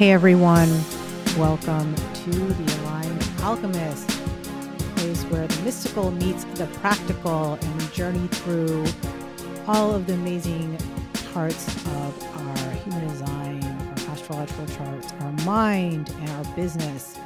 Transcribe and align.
Hey 0.00 0.12
everyone, 0.12 0.70
welcome 1.36 1.94
to 1.94 2.30
The 2.30 2.80
Aligned 2.80 3.22
Alchemist, 3.42 4.10
a 4.10 4.82
place 4.96 5.22
where 5.24 5.46
the 5.46 5.62
mystical 5.62 6.10
meets 6.10 6.44
the 6.54 6.66
practical 6.80 7.58
and 7.60 7.82
we 7.82 7.86
journey 7.88 8.26
through 8.28 8.86
all 9.66 9.94
of 9.94 10.06
the 10.06 10.14
amazing 10.14 10.78
parts 11.34 11.68
of 11.88 12.34
our 12.34 12.70
human 12.70 13.08
design, 13.08 13.62
our 13.62 14.12
astrological 14.12 14.66
charts, 14.68 15.12
our 15.20 15.32
mind, 15.44 16.08
and 16.20 16.30
our 16.30 16.56
business 16.56 17.18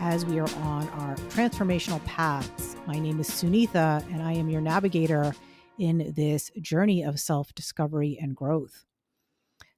as 0.00 0.26
we 0.26 0.40
are 0.40 0.50
on 0.62 0.88
our 0.88 1.14
transformational 1.28 2.04
paths. 2.06 2.74
My 2.88 2.98
name 2.98 3.20
is 3.20 3.30
Sunitha, 3.30 4.04
and 4.12 4.20
I 4.20 4.32
am 4.32 4.48
your 4.48 4.60
navigator 4.60 5.32
in 5.78 6.12
this 6.16 6.50
journey 6.60 7.04
of 7.04 7.20
self 7.20 7.54
discovery 7.54 8.18
and 8.20 8.34
growth. 8.34 8.84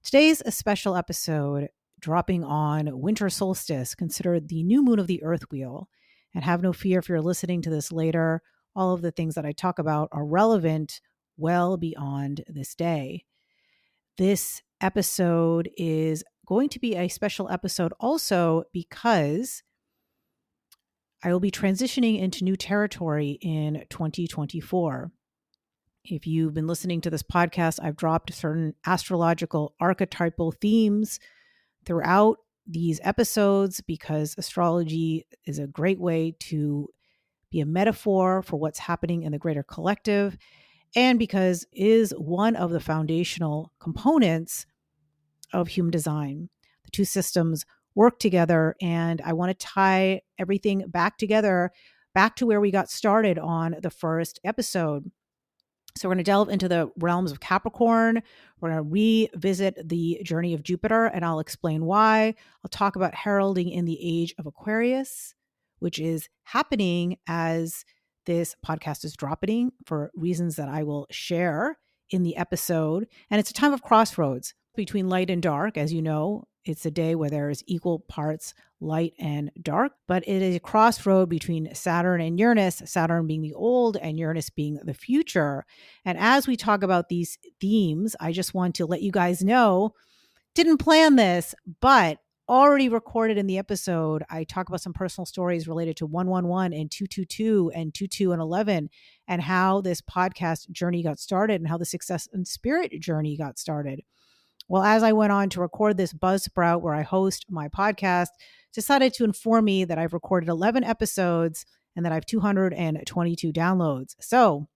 Today's 0.02 0.40
a 0.46 0.50
special 0.50 0.96
episode 0.96 1.68
dropping 1.98 2.44
on 2.44 3.00
winter 3.00 3.28
solstice, 3.28 3.94
considered 3.94 4.48
the 4.48 4.62
new 4.62 4.82
moon 4.82 4.98
of 4.98 5.06
the 5.06 5.22
earth 5.22 5.50
wheel. 5.50 5.88
And 6.34 6.44
have 6.44 6.62
no 6.62 6.72
fear 6.72 6.98
if 6.98 7.08
you're 7.08 7.22
listening 7.22 7.62
to 7.62 7.70
this 7.70 7.90
later, 7.90 8.42
all 8.76 8.92
of 8.92 9.02
the 9.02 9.10
things 9.10 9.34
that 9.34 9.46
I 9.46 9.52
talk 9.52 9.78
about 9.78 10.08
are 10.12 10.26
relevant 10.26 11.00
well 11.36 11.76
beyond 11.76 12.44
this 12.46 12.74
day. 12.74 13.24
This 14.18 14.62
episode 14.80 15.70
is 15.76 16.22
going 16.46 16.68
to 16.70 16.78
be 16.78 16.94
a 16.94 17.08
special 17.08 17.48
episode 17.50 17.92
also 17.98 18.64
because 18.72 19.62
I 21.22 21.32
will 21.32 21.40
be 21.40 21.50
transitioning 21.50 22.20
into 22.20 22.44
new 22.44 22.56
territory 22.56 23.38
in 23.40 23.84
2024. 23.90 25.10
If 26.04 26.26
you've 26.26 26.54
been 26.54 26.66
listening 26.66 27.00
to 27.02 27.10
this 27.10 27.22
podcast, 27.22 27.80
I've 27.82 27.96
dropped 27.96 28.32
certain 28.32 28.74
astrological 28.86 29.74
archetypal 29.80 30.52
themes 30.52 31.18
throughout 31.88 32.38
these 32.66 33.00
episodes 33.02 33.80
because 33.80 34.34
astrology 34.36 35.26
is 35.46 35.58
a 35.58 35.66
great 35.66 35.98
way 35.98 36.34
to 36.38 36.86
be 37.50 37.60
a 37.60 37.66
metaphor 37.66 38.42
for 38.42 38.56
what's 38.58 38.78
happening 38.78 39.22
in 39.22 39.32
the 39.32 39.38
greater 39.38 39.62
collective 39.62 40.36
and 40.94 41.18
because 41.18 41.66
is 41.72 42.12
one 42.12 42.54
of 42.56 42.70
the 42.70 42.80
foundational 42.80 43.72
components 43.80 44.66
of 45.54 45.68
human 45.68 45.90
design. 45.90 46.50
The 46.84 46.90
two 46.90 47.06
systems 47.06 47.64
work 47.94 48.18
together 48.18 48.76
and 48.82 49.22
I 49.22 49.32
want 49.32 49.58
to 49.58 49.66
tie 49.66 50.20
everything 50.38 50.84
back 50.88 51.16
together 51.16 51.72
back 52.14 52.36
to 52.36 52.46
where 52.46 52.60
we 52.60 52.70
got 52.70 52.90
started 52.90 53.38
on 53.38 53.76
the 53.80 53.90
first 53.90 54.40
episode. 54.44 55.10
So, 55.96 56.08
we're 56.08 56.14
going 56.14 56.24
to 56.24 56.30
delve 56.30 56.48
into 56.48 56.68
the 56.68 56.90
realms 56.98 57.32
of 57.32 57.40
Capricorn. 57.40 58.22
We're 58.60 58.70
going 58.70 58.84
to 58.84 58.90
revisit 58.90 59.88
the 59.88 60.20
journey 60.22 60.54
of 60.54 60.62
Jupiter, 60.62 61.06
and 61.06 61.24
I'll 61.24 61.40
explain 61.40 61.84
why. 61.84 62.34
I'll 62.64 62.70
talk 62.70 62.96
about 62.96 63.14
heralding 63.14 63.70
in 63.70 63.84
the 63.84 63.98
age 64.00 64.34
of 64.38 64.46
Aquarius, 64.46 65.34
which 65.78 65.98
is 65.98 66.28
happening 66.44 67.18
as 67.26 67.84
this 68.26 68.54
podcast 68.64 69.04
is 69.04 69.16
dropping 69.16 69.72
for 69.86 70.10
reasons 70.14 70.56
that 70.56 70.68
I 70.68 70.82
will 70.82 71.06
share 71.10 71.78
in 72.10 72.22
the 72.22 72.36
episode. 72.36 73.06
And 73.30 73.40
it's 73.40 73.50
a 73.50 73.54
time 73.54 73.72
of 73.72 73.82
crossroads 73.82 74.54
between 74.76 75.08
light 75.08 75.30
and 75.30 75.42
dark. 75.42 75.76
As 75.76 75.92
you 75.92 76.02
know, 76.02 76.44
it's 76.68 76.86
a 76.86 76.90
day 76.90 77.14
where 77.14 77.30
there 77.30 77.50
is 77.50 77.64
equal 77.66 78.00
parts 78.00 78.54
light 78.80 79.14
and 79.18 79.50
dark, 79.60 79.92
but 80.06 80.22
it 80.28 80.42
is 80.42 80.54
a 80.54 80.60
crossroad 80.60 81.28
between 81.28 81.74
Saturn 81.74 82.20
and 82.20 82.38
Uranus, 82.38 82.82
Saturn 82.84 83.26
being 83.26 83.42
the 83.42 83.54
old 83.54 83.96
and 83.96 84.18
Uranus 84.18 84.50
being 84.50 84.78
the 84.84 84.94
future. 84.94 85.64
And 86.04 86.18
as 86.18 86.46
we 86.46 86.56
talk 86.56 86.82
about 86.82 87.08
these 87.08 87.38
themes, 87.60 88.14
I 88.20 88.32
just 88.32 88.54
want 88.54 88.74
to 88.76 88.86
let 88.86 89.02
you 89.02 89.10
guys 89.10 89.42
know 89.42 89.94
didn't 90.54 90.78
plan 90.78 91.16
this, 91.16 91.54
but 91.80 92.18
already 92.48 92.88
recorded 92.88 93.36
in 93.36 93.46
the 93.46 93.58
episode, 93.58 94.24
I 94.30 94.44
talk 94.44 94.68
about 94.68 94.80
some 94.80 94.92
personal 94.94 95.26
stories 95.26 95.68
related 95.68 95.96
to 95.98 96.06
111 96.06 96.72
and 96.72 96.90
222 96.90 97.72
and 97.74 97.94
22 97.94 98.32
and 98.32 98.40
11 98.40 98.88
and 99.28 99.42
how 99.42 99.80
this 99.80 100.00
podcast 100.00 100.70
journey 100.70 101.02
got 101.02 101.18
started 101.18 101.60
and 101.60 101.68
how 101.68 101.78
the 101.78 101.84
success 101.84 102.28
and 102.32 102.48
spirit 102.48 102.98
journey 103.00 103.36
got 103.36 103.58
started. 103.58 104.00
Well, 104.68 104.82
as 104.82 105.02
I 105.02 105.12
went 105.12 105.32
on 105.32 105.48
to 105.50 105.60
record 105.60 105.96
this 105.96 106.12
Buzzsprout 106.12 106.82
where 106.82 106.94
I 106.94 107.02
host 107.02 107.46
my 107.48 107.68
podcast, 107.68 108.28
decided 108.74 109.14
to 109.14 109.24
inform 109.24 109.64
me 109.64 109.84
that 109.84 109.98
I've 109.98 110.12
recorded 110.12 110.50
11 110.50 110.84
episodes 110.84 111.64
and 111.96 112.04
that 112.04 112.12
I 112.12 112.16
have 112.16 112.26
222 112.26 113.52
downloads. 113.52 114.14
So, 114.20 114.68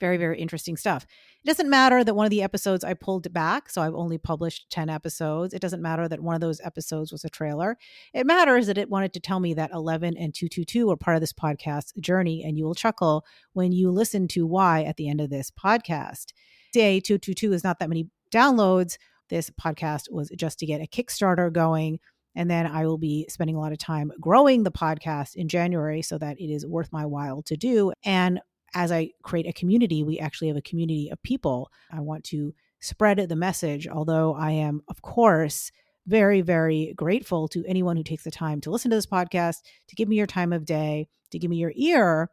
very, 0.00 0.16
very 0.16 0.40
interesting 0.40 0.76
stuff. 0.76 1.06
It 1.44 1.46
doesn't 1.46 1.70
matter 1.70 2.02
that 2.02 2.14
one 2.14 2.24
of 2.24 2.30
the 2.30 2.42
episodes 2.42 2.82
I 2.82 2.94
pulled 2.94 3.32
back, 3.32 3.68
so 3.68 3.82
I've 3.82 3.94
only 3.94 4.18
published 4.18 4.70
10 4.70 4.88
episodes. 4.88 5.52
It 5.54 5.60
doesn't 5.60 5.82
matter 5.82 6.08
that 6.08 6.20
one 6.20 6.34
of 6.34 6.40
those 6.40 6.60
episodes 6.62 7.12
was 7.12 7.24
a 7.24 7.30
trailer. 7.30 7.76
It 8.12 8.26
matters 8.26 8.66
that 8.66 8.78
it 8.78 8.90
wanted 8.90 9.12
to 9.12 9.20
tell 9.20 9.38
me 9.38 9.54
that 9.54 9.70
11 9.72 10.16
and 10.16 10.34
222 10.34 10.90
are 10.90 10.96
part 10.96 11.16
of 11.16 11.20
this 11.20 11.34
podcast 11.34 11.96
journey, 12.00 12.42
and 12.42 12.56
you 12.56 12.64
will 12.64 12.74
chuckle 12.74 13.24
when 13.52 13.72
you 13.72 13.90
listen 13.90 14.26
to 14.28 14.46
why 14.46 14.82
at 14.82 14.96
the 14.96 15.08
end 15.08 15.20
of 15.20 15.30
this 15.30 15.50
podcast. 15.50 16.32
Day 16.72 16.98
222 16.98 17.52
is 17.52 17.62
not 17.62 17.78
that 17.78 17.90
many 17.90 18.08
downloads. 18.32 18.96
This 19.28 19.50
podcast 19.50 20.10
was 20.10 20.30
just 20.36 20.58
to 20.58 20.66
get 20.66 20.80
a 20.80 20.86
Kickstarter 20.86 21.52
going. 21.52 22.00
And 22.34 22.50
then 22.50 22.66
I 22.66 22.86
will 22.86 22.98
be 22.98 23.26
spending 23.28 23.56
a 23.56 23.60
lot 23.60 23.72
of 23.72 23.78
time 23.78 24.10
growing 24.20 24.62
the 24.62 24.72
podcast 24.72 25.36
in 25.36 25.48
January 25.48 26.02
so 26.02 26.18
that 26.18 26.40
it 26.40 26.50
is 26.50 26.66
worth 26.66 26.90
my 26.92 27.06
while 27.06 27.42
to 27.42 27.56
do. 27.56 27.92
And 28.04 28.40
as 28.74 28.90
I 28.90 29.10
create 29.22 29.46
a 29.46 29.52
community, 29.52 30.02
we 30.02 30.18
actually 30.18 30.48
have 30.48 30.56
a 30.56 30.62
community 30.62 31.10
of 31.12 31.22
people. 31.22 31.70
I 31.90 32.00
want 32.00 32.24
to 32.24 32.54
spread 32.80 33.18
the 33.18 33.36
message, 33.36 33.86
although 33.86 34.34
I 34.34 34.52
am, 34.52 34.82
of 34.88 35.02
course, 35.02 35.70
very, 36.06 36.40
very 36.40 36.94
grateful 36.96 37.48
to 37.48 37.64
anyone 37.66 37.96
who 37.96 38.02
takes 38.02 38.24
the 38.24 38.30
time 38.30 38.60
to 38.62 38.70
listen 38.70 38.90
to 38.90 38.96
this 38.96 39.06
podcast, 39.06 39.58
to 39.88 39.94
give 39.94 40.08
me 40.08 40.16
your 40.16 40.26
time 40.26 40.52
of 40.52 40.64
day, 40.64 41.08
to 41.30 41.38
give 41.38 41.50
me 41.50 41.58
your 41.58 41.72
ear 41.76 42.28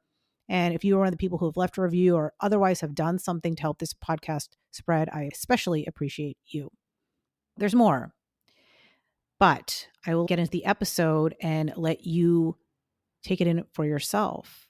and 0.49 0.73
if 0.73 0.83
you 0.83 0.95
are 0.95 0.99
one 0.99 1.07
of 1.07 1.13
the 1.13 1.17
people 1.17 1.37
who 1.37 1.45
have 1.45 1.57
left 1.57 1.77
a 1.77 1.81
review 1.81 2.15
or 2.15 2.33
otherwise 2.41 2.81
have 2.81 2.95
done 2.95 3.19
something 3.19 3.55
to 3.55 3.61
help 3.61 3.77
this 3.77 3.93
podcast 3.93 4.49
spread, 4.71 5.07
I 5.13 5.29
especially 5.31 5.85
appreciate 5.85 6.37
you. 6.47 6.71
There's 7.55 7.75
more, 7.75 8.13
but 9.39 9.87
I 10.05 10.15
will 10.15 10.25
get 10.25 10.39
into 10.39 10.51
the 10.51 10.65
episode 10.65 11.35
and 11.39 11.71
let 11.77 12.05
you 12.05 12.57
take 13.23 13.41
it 13.41 13.47
in 13.47 13.63
for 13.73 13.85
yourself. 13.85 14.67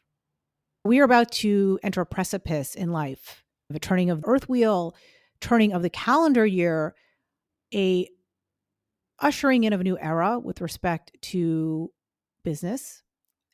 We 0.83 0.99
are 0.99 1.05
about 1.05 1.31
to 1.33 1.79
enter 1.81 2.01
a 2.01 2.05
precipice 2.05 2.75
in 2.75 2.91
life, 2.91 3.43
the 3.69 3.79
turning 3.79 4.09
of 4.09 4.21
the 4.21 4.27
earth 4.27 4.49
wheel, 4.49 4.95
turning 5.39 5.71
of 5.71 5.81
the 5.81 5.89
calendar 5.89 6.45
year, 6.45 6.93
a 7.73 8.09
ushering 9.19 9.63
in 9.63 9.73
of 9.73 9.81
a 9.81 9.83
new 9.83 9.97
era 9.97 10.39
with 10.39 10.61
respect 10.61 11.11
to 11.21 11.91
business, 12.43 13.03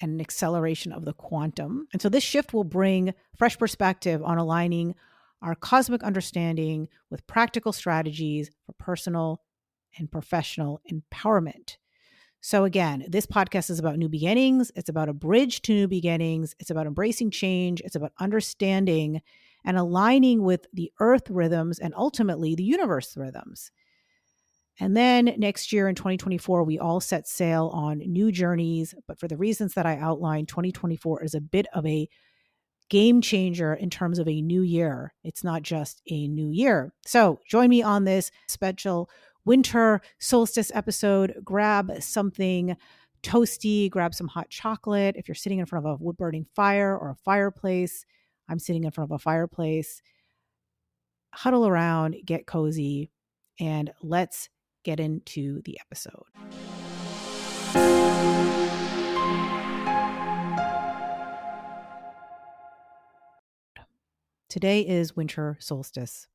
and 0.01 0.11
an 0.13 0.21
acceleration 0.21 0.91
of 0.91 1.05
the 1.05 1.13
quantum. 1.13 1.87
And 1.93 2.01
so 2.01 2.09
this 2.09 2.23
shift 2.23 2.53
will 2.53 2.63
bring 2.63 3.13
fresh 3.37 3.57
perspective 3.57 4.21
on 4.23 4.37
aligning 4.37 4.95
our 5.41 5.55
cosmic 5.55 6.03
understanding 6.03 6.87
with 7.09 7.27
practical 7.27 7.71
strategies 7.71 8.49
for 8.65 8.73
personal 8.73 9.41
and 9.97 10.11
professional 10.11 10.81
empowerment. 10.91 11.77
So, 12.41 12.63
again, 12.63 13.05
this 13.07 13.25
podcast 13.25 13.71
is 13.71 13.79
about 13.79 13.97
new 13.97 14.09
beginnings. 14.09 14.71
It's 14.75 14.89
about 14.89 15.09
a 15.09 15.13
bridge 15.13 15.61
to 15.63 15.73
new 15.73 15.87
beginnings. 15.87 16.53
It's 16.59 16.69
about 16.69 16.85
embracing 16.85 17.31
change. 17.31 17.81
It's 17.81 17.95
about 17.95 18.11
understanding 18.19 19.21
and 19.65 19.77
aligning 19.77 20.43
with 20.43 20.67
the 20.71 20.91
earth 20.99 21.29
rhythms 21.29 21.79
and 21.79 21.93
ultimately 21.95 22.53
the 22.53 22.63
universe 22.63 23.17
rhythms. 23.17 23.71
And 24.79 24.95
then 24.95 25.33
next 25.37 25.71
year 25.71 25.87
in 25.87 25.95
2024, 25.95 26.63
we 26.63 26.79
all 26.79 26.99
set 26.99 27.27
sail 27.27 27.69
on 27.73 27.99
new 27.99 28.31
journeys. 28.31 28.93
But 29.07 29.19
for 29.19 29.27
the 29.27 29.37
reasons 29.37 29.73
that 29.73 29.85
I 29.85 29.97
outlined, 29.97 30.49
2024 30.49 31.23
is 31.23 31.33
a 31.33 31.41
bit 31.41 31.65
of 31.73 31.85
a 31.85 32.09
game 32.89 33.21
changer 33.21 33.73
in 33.73 33.89
terms 33.89 34.19
of 34.19 34.27
a 34.27 34.41
new 34.41 34.61
year. 34.61 35.13
It's 35.23 35.43
not 35.43 35.63
just 35.63 36.01
a 36.09 36.27
new 36.27 36.49
year. 36.49 36.93
So 37.05 37.39
join 37.47 37.69
me 37.69 37.81
on 37.81 38.03
this 38.03 38.31
special 38.47 39.09
winter 39.45 40.01
solstice 40.19 40.71
episode. 40.73 41.35
Grab 41.43 41.91
something 42.01 42.75
toasty, 43.23 43.89
grab 43.89 44.13
some 44.13 44.27
hot 44.27 44.49
chocolate. 44.49 45.15
If 45.17 45.27
you're 45.27 45.35
sitting 45.35 45.59
in 45.59 45.65
front 45.65 45.85
of 45.85 45.91
a 45.99 46.03
wood 46.03 46.17
burning 46.17 46.45
fire 46.55 46.95
or 46.95 47.11
a 47.11 47.15
fireplace, 47.15 48.05
I'm 48.47 48.59
sitting 48.59 48.83
in 48.83 48.91
front 48.91 49.11
of 49.11 49.15
a 49.15 49.19
fireplace. 49.19 50.01
Huddle 51.33 51.65
around, 51.67 52.17
get 52.23 52.45
cozy, 52.45 53.09
and 53.59 53.91
let's 54.03 54.49
get 54.85 54.99
into 54.99 55.61
the 55.63 55.77
episode. 55.81 56.23
Today 64.47 64.87
is 64.87 65.17
winter 65.17 65.57
solstice. 65.59 66.27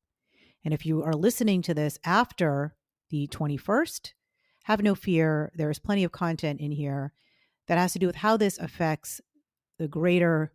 And 0.63 0.75
if 0.75 0.85
you 0.85 1.01
are 1.01 1.13
listening 1.13 1.63
to 1.63 1.73
this 1.73 1.97
after 2.05 2.75
the 3.09 3.27
21st, 3.27 4.11
have 4.65 4.83
no 4.83 4.93
fear. 4.93 5.51
There 5.55 5.71
is 5.71 5.79
plenty 5.79 6.03
of 6.03 6.11
content 6.11 6.59
in 6.59 6.71
here 6.71 7.13
that 7.67 7.79
has 7.79 7.93
to 7.93 7.99
do 7.99 8.05
with 8.05 8.17
how 8.17 8.37
this 8.37 8.59
affects 8.59 9.21
the 9.79 9.87
greater 9.87 10.53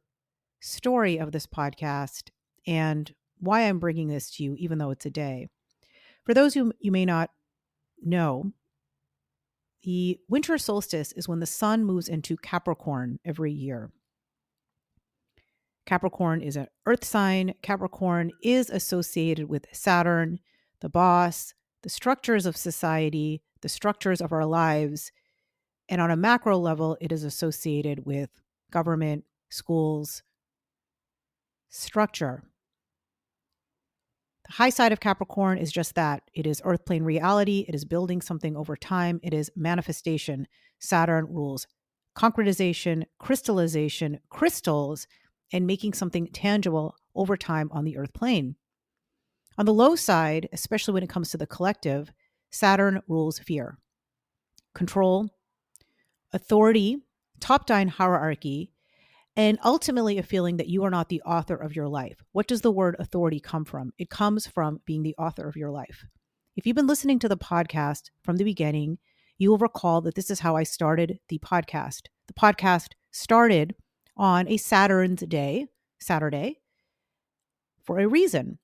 story 0.61 1.19
of 1.19 1.33
this 1.33 1.47
podcast 1.47 2.29
and 2.69 3.13
why 3.41 3.63
I'm 3.63 3.81
bringing 3.81 4.09
this 4.09 4.31
to 4.37 4.45
you, 4.45 4.55
even 4.59 4.79
though 4.79 4.91
it's 4.91 5.07
a 5.07 5.11
day. 5.11 5.49
For 6.25 6.35
those 6.35 6.55
who 6.55 6.73
you 6.79 6.93
may 6.93 7.05
not 7.05 7.31
know, 8.07 8.53
the 9.83 10.19
winter 10.29 10.59
solstice 10.59 11.13
is 11.13 11.29
when 11.29 11.41
the 11.41 11.47
sun 11.47 11.85
moves 11.85 12.09
into 12.09 12.37
Capricorn 12.37 13.19
every 13.25 13.53
year. 13.53 13.91
Capricorn 15.87 16.43
is 16.43 16.57
an 16.57 16.67
earth 16.87 17.05
sign. 17.05 17.55
Capricorn 17.63 18.33
is 18.43 18.69
associated 18.71 19.49
with 19.49 19.67
Saturn, 19.73 20.41
the 20.81 20.89
boss, 20.89 21.55
the 21.83 21.89
structures 21.89 22.47
of 22.47 22.57
society, 22.57 23.43
the 23.61 23.69
structures 23.69 24.21
of 24.21 24.33
our 24.33 24.45
lives. 24.45 25.13
And 25.89 26.01
on 26.01 26.11
a 26.11 26.17
macro 26.17 26.59
level, 26.59 26.97
it 27.01 27.13
is 27.13 27.23
associated 27.23 28.05
with 28.05 28.31
government, 28.73 29.25
schools, 29.49 30.25
structure. 31.69 32.43
The 34.47 34.53
high 34.53 34.71
side 34.71 34.93
of 34.93 35.01
Capricorn 35.01 35.59
is 35.59 35.73
just 35.73 35.97
that. 35.97 36.23
It 36.33 36.47
is 36.47 36.63
earth 36.65 36.85
plane 36.85 37.03
reality, 37.03 37.65
it 37.69 37.75
is 37.75 37.85
building 37.85 38.21
something 38.21 38.57
over 38.57 38.77
time, 38.77 39.19
it 39.23 39.35
is 39.35 39.51
manifestation. 39.57 40.47
Saturn 40.79 41.27
rules. 41.29 41.67
Concretization, 42.17 43.05
crystallization, 43.19 44.21
crystals, 44.31 45.07
and 45.53 45.67
making 45.67 45.95
something 45.95 46.29
tangible 46.29 46.97
over 47.15 47.37
time 47.37 47.69
on 47.73 47.85
the 47.85 47.97
earth 47.97 48.13
plane. 48.13 48.57
On 49.59 49.67
the 49.67 49.75
low 49.75 49.97
side, 49.97 50.49
especially 50.53 50.95
when 50.95 51.03
it 51.03 51.11
comes 51.11 51.31
to 51.31 51.37
the 51.37 51.47
collective, 51.47 52.13
Saturn 52.51 53.03
rules 53.09 53.39
fear, 53.39 53.79
control, 54.75 55.29
authority, 56.33 56.99
top 57.41 57.67
down 57.67 57.89
hierarchy, 57.89 58.71
and 59.37 59.59
ultimately 59.65 60.17
a 60.17 60.23
feeling 60.23 60.57
that 60.57 60.69
you 60.69 60.83
are 60.85 60.91
not 60.91 61.09
the 61.09 61.23
author 61.23 61.55
of 61.55 61.77
your 61.77 61.89
life. 61.89 62.17
What 62.33 62.49
does 62.49 62.63
the 62.63 62.71
word 62.71 62.97
authority 62.99 63.39
come 63.39 63.65
from? 63.65 63.93
It 63.99 64.09
comes 64.09 64.47
from 64.47 64.81
being 64.87 65.03
the 65.03 65.15
author 65.19 65.47
of 65.47 65.57
your 65.57 65.71
life. 65.71 66.07
If 66.57 66.67
you've 66.67 66.77
been 66.77 66.87
listening 66.87 67.19
to 67.19 67.29
the 67.29 67.37
podcast 67.37 68.11
from 68.23 68.37
the 68.37 68.45
beginning, 68.45 68.99
you 69.37 69.51
will 69.51 69.59
recall 69.59 70.01
that 70.01 70.15
this 70.15 70.31
is 70.31 70.41
how 70.41 70.57
I 70.57 70.63
started 70.63 71.21
the 71.29 71.39
podcast. 71.39 72.05
The 72.29 72.33
podcast 72.33 72.93
started 73.11 73.75
on 74.17 74.49
a 74.49 74.57
Saturn's 74.57 75.21
day, 75.21 75.67
Saturday, 76.01 76.61
for 77.85 77.99
a 77.99 78.07
reason. 78.07 78.59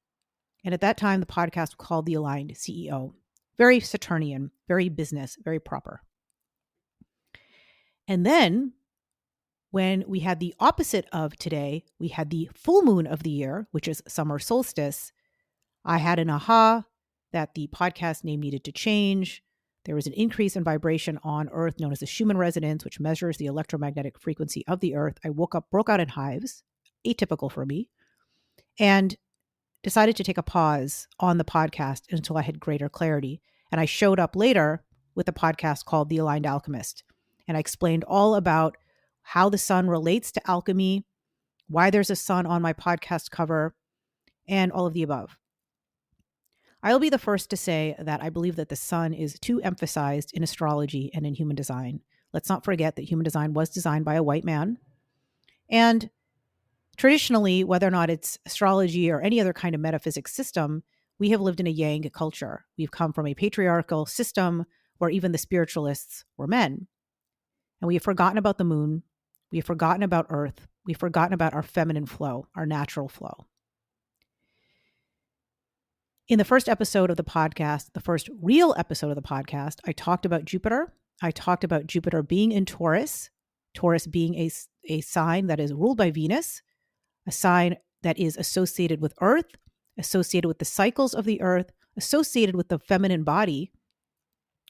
And 0.64 0.72
at 0.72 0.80
that 0.80 0.96
time, 0.96 1.20
the 1.20 1.26
podcast 1.26 1.76
was 1.76 1.86
called 1.86 2.06
The 2.06 2.14
Aligned 2.14 2.54
CEO. 2.54 3.12
Very 3.58 3.80
Saturnian, 3.80 4.50
very 4.68 4.88
business, 4.88 5.36
very 5.44 5.60
proper. 5.60 6.00
And 8.08 8.24
then 8.24 8.72
when 9.72 10.04
we 10.06 10.20
had 10.20 10.38
the 10.38 10.54
opposite 10.60 11.06
of 11.12 11.34
today, 11.36 11.82
we 11.98 12.08
had 12.08 12.28
the 12.28 12.48
full 12.54 12.82
moon 12.82 13.06
of 13.06 13.22
the 13.22 13.30
year, 13.30 13.66
which 13.72 13.88
is 13.88 14.02
summer 14.06 14.38
solstice. 14.38 15.12
I 15.82 15.96
had 15.96 16.18
an 16.18 16.28
aha 16.28 16.84
that 17.32 17.54
the 17.54 17.68
podcast 17.68 18.22
name 18.22 18.40
needed 18.40 18.64
to 18.64 18.72
change. 18.72 19.42
There 19.86 19.94
was 19.94 20.06
an 20.06 20.12
increase 20.12 20.56
in 20.56 20.62
vibration 20.62 21.18
on 21.24 21.48
Earth 21.50 21.80
known 21.80 21.90
as 21.90 22.00
the 22.00 22.06
Schumann 22.06 22.36
resonance, 22.36 22.84
which 22.84 23.00
measures 23.00 23.38
the 23.38 23.46
electromagnetic 23.46 24.18
frequency 24.20 24.62
of 24.68 24.80
the 24.80 24.94
Earth. 24.94 25.16
I 25.24 25.30
woke 25.30 25.54
up, 25.54 25.70
broke 25.70 25.88
out 25.88 26.00
in 26.00 26.08
hives, 26.08 26.62
atypical 27.06 27.50
for 27.50 27.64
me, 27.64 27.88
and 28.78 29.16
decided 29.82 30.16
to 30.16 30.22
take 30.22 30.38
a 30.38 30.42
pause 30.42 31.08
on 31.18 31.38
the 31.38 31.44
podcast 31.44 32.02
until 32.10 32.36
I 32.36 32.42
had 32.42 32.60
greater 32.60 32.90
clarity. 32.90 33.40
And 33.72 33.80
I 33.80 33.86
showed 33.86 34.20
up 34.20 34.36
later 34.36 34.84
with 35.14 35.28
a 35.28 35.32
podcast 35.32 35.86
called 35.86 36.10
The 36.10 36.18
Aligned 36.18 36.46
Alchemist. 36.46 37.04
And 37.48 37.56
I 37.56 37.60
explained 37.60 38.04
all 38.04 38.34
about 38.34 38.76
how 39.22 39.48
the 39.48 39.58
sun 39.58 39.88
relates 39.88 40.32
to 40.32 40.50
alchemy, 40.50 41.04
why 41.68 41.90
there's 41.90 42.10
a 42.10 42.16
sun 42.16 42.46
on 42.46 42.62
my 42.62 42.72
podcast 42.72 43.30
cover, 43.30 43.74
and 44.48 44.72
all 44.72 44.86
of 44.86 44.92
the 44.92 45.02
above. 45.02 45.38
I'll 46.82 46.98
be 46.98 47.10
the 47.10 47.18
first 47.18 47.48
to 47.50 47.56
say 47.56 47.94
that 47.98 48.22
I 48.22 48.28
believe 48.28 48.56
that 48.56 48.68
the 48.68 48.76
sun 48.76 49.14
is 49.14 49.38
too 49.38 49.60
emphasized 49.62 50.32
in 50.34 50.42
astrology 50.42 51.10
and 51.14 51.24
in 51.24 51.34
human 51.34 51.54
design. 51.54 52.00
Let's 52.32 52.48
not 52.48 52.64
forget 52.64 52.96
that 52.96 53.08
human 53.08 53.24
design 53.24 53.54
was 53.54 53.70
designed 53.70 54.04
by 54.04 54.14
a 54.14 54.22
white 54.22 54.44
man. 54.44 54.78
And 55.70 56.10
traditionally, 56.96 57.62
whether 57.62 57.86
or 57.86 57.92
not 57.92 58.10
it's 58.10 58.38
astrology 58.46 59.10
or 59.10 59.20
any 59.20 59.40
other 59.40 59.52
kind 59.52 59.74
of 59.74 59.80
metaphysics 59.80 60.34
system, 60.34 60.82
we 61.18 61.30
have 61.30 61.40
lived 61.40 61.60
in 61.60 61.68
a 61.68 61.70
yang 61.70 62.02
culture. 62.10 62.64
We've 62.76 62.90
come 62.90 63.12
from 63.12 63.28
a 63.28 63.34
patriarchal 63.34 64.06
system 64.06 64.64
where 64.98 65.10
even 65.10 65.30
the 65.30 65.38
spiritualists 65.38 66.24
were 66.36 66.48
men. 66.48 66.88
And 67.80 67.86
we 67.86 67.94
have 67.94 68.02
forgotten 68.02 68.38
about 68.38 68.58
the 68.58 68.64
moon. 68.64 69.04
We 69.52 69.58
have 69.58 69.66
forgotten 69.66 70.02
about 70.02 70.26
Earth. 70.30 70.66
We've 70.86 70.96
forgotten 70.96 71.34
about 71.34 71.52
our 71.52 71.62
feminine 71.62 72.06
flow, 72.06 72.46
our 72.56 72.66
natural 72.66 73.06
flow. 73.06 73.46
In 76.26 76.38
the 76.38 76.44
first 76.44 76.68
episode 76.68 77.10
of 77.10 77.18
the 77.18 77.24
podcast, 77.24 77.92
the 77.92 78.00
first 78.00 78.30
real 78.40 78.74
episode 78.78 79.10
of 79.10 79.16
the 79.16 79.22
podcast, 79.22 79.80
I 79.86 79.92
talked 79.92 80.24
about 80.24 80.46
Jupiter. 80.46 80.94
I 81.20 81.30
talked 81.30 81.62
about 81.62 81.86
Jupiter 81.86 82.22
being 82.22 82.50
in 82.50 82.64
Taurus, 82.64 83.28
Taurus 83.74 84.06
being 84.06 84.34
a, 84.36 84.50
a 84.88 85.02
sign 85.02 85.48
that 85.48 85.60
is 85.60 85.74
ruled 85.74 85.98
by 85.98 86.10
Venus, 86.10 86.62
a 87.26 87.32
sign 87.32 87.76
that 88.02 88.18
is 88.18 88.38
associated 88.38 89.02
with 89.02 89.14
Earth, 89.20 89.54
associated 89.98 90.48
with 90.48 90.58
the 90.58 90.64
cycles 90.64 91.12
of 91.14 91.26
the 91.26 91.42
Earth, 91.42 91.70
associated 91.96 92.56
with 92.56 92.68
the 92.68 92.78
feminine 92.78 93.24
body 93.24 93.70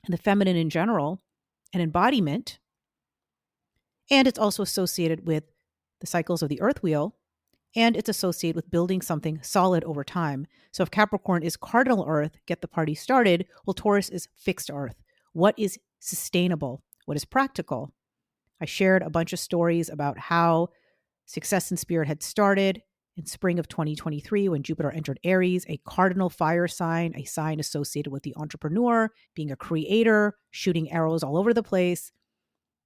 and 0.04 0.12
the 0.12 0.20
feminine 0.20 0.56
in 0.56 0.68
general, 0.68 1.20
an 1.72 1.80
embodiment. 1.80 2.58
And 4.12 4.28
it's 4.28 4.38
also 4.38 4.62
associated 4.62 5.26
with 5.26 5.44
the 6.00 6.06
cycles 6.06 6.42
of 6.42 6.50
the 6.50 6.60
earth 6.60 6.82
wheel, 6.82 7.16
and 7.74 7.96
it's 7.96 8.10
associated 8.10 8.54
with 8.54 8.70
building 8.70 9.00
something 9.00 9.40
solid 9.42 9.82
over 9.84 10.04
time. 10.04 10.46
So 10.70 10.82
if 10.82 10.90
Capricorn 10.90 11.42
is 11.42 11.56
cardinal 11.56 12.04
earth, 12.06 12.36
get 12.46 12.60
the 12.60 12.68
party 12.68 12.94
started, 12.94 13.46
well, 13.64 13.72
Taurus 13.72 14.10
is 14.10 14.28
fixed 14.36 14.70
earth. 14.70 14.96
What 15.32 15.58
is 15.58 15.78
sustainable? 15.98 16.82
What 17.06 17.16
is 17.16 17.24
practical? 17.24 17.94
I 18.60 18.66
shared 18.66 19.02
a 19.02 19.08
bunch 19.08 19.32
of 19.32 19.38
stories 19.38 19.88
about 19.88 20.18
how 20.18 20.68
Success 21.24 21.70
and 21.70 21.78
Spirit 21.78 22.06
had 22.06 22.22
started 22.22 22.82
in 23.16 23.24
spring 23.24 23.58
of 23.58 23.66
2023 23.66 24.46
when 24.50 24.62
Jupiter 24.62 24.90
entered 24.90 25.20
Aries, 25.24 25.64
a 25.70 25.80
cardinal 25.86 26.28
fire 26.28 26.68
sign, 26.68 27.14
a 27.16 27.24
sign 27.24 27.58
associated 27.58 28.12
with 28.12 28.24
the 28.24 28.34
entrepreneur, 28.36 29.10
being 29.34 29.50
a 29.50 29.56
creator, 29.56 30.36
shooting 30.50 30.92
arrows 30.92 31.22
all 31.22 31.38
over 31.38 31.54
the 31.54 31.62
place. 31.62 32.12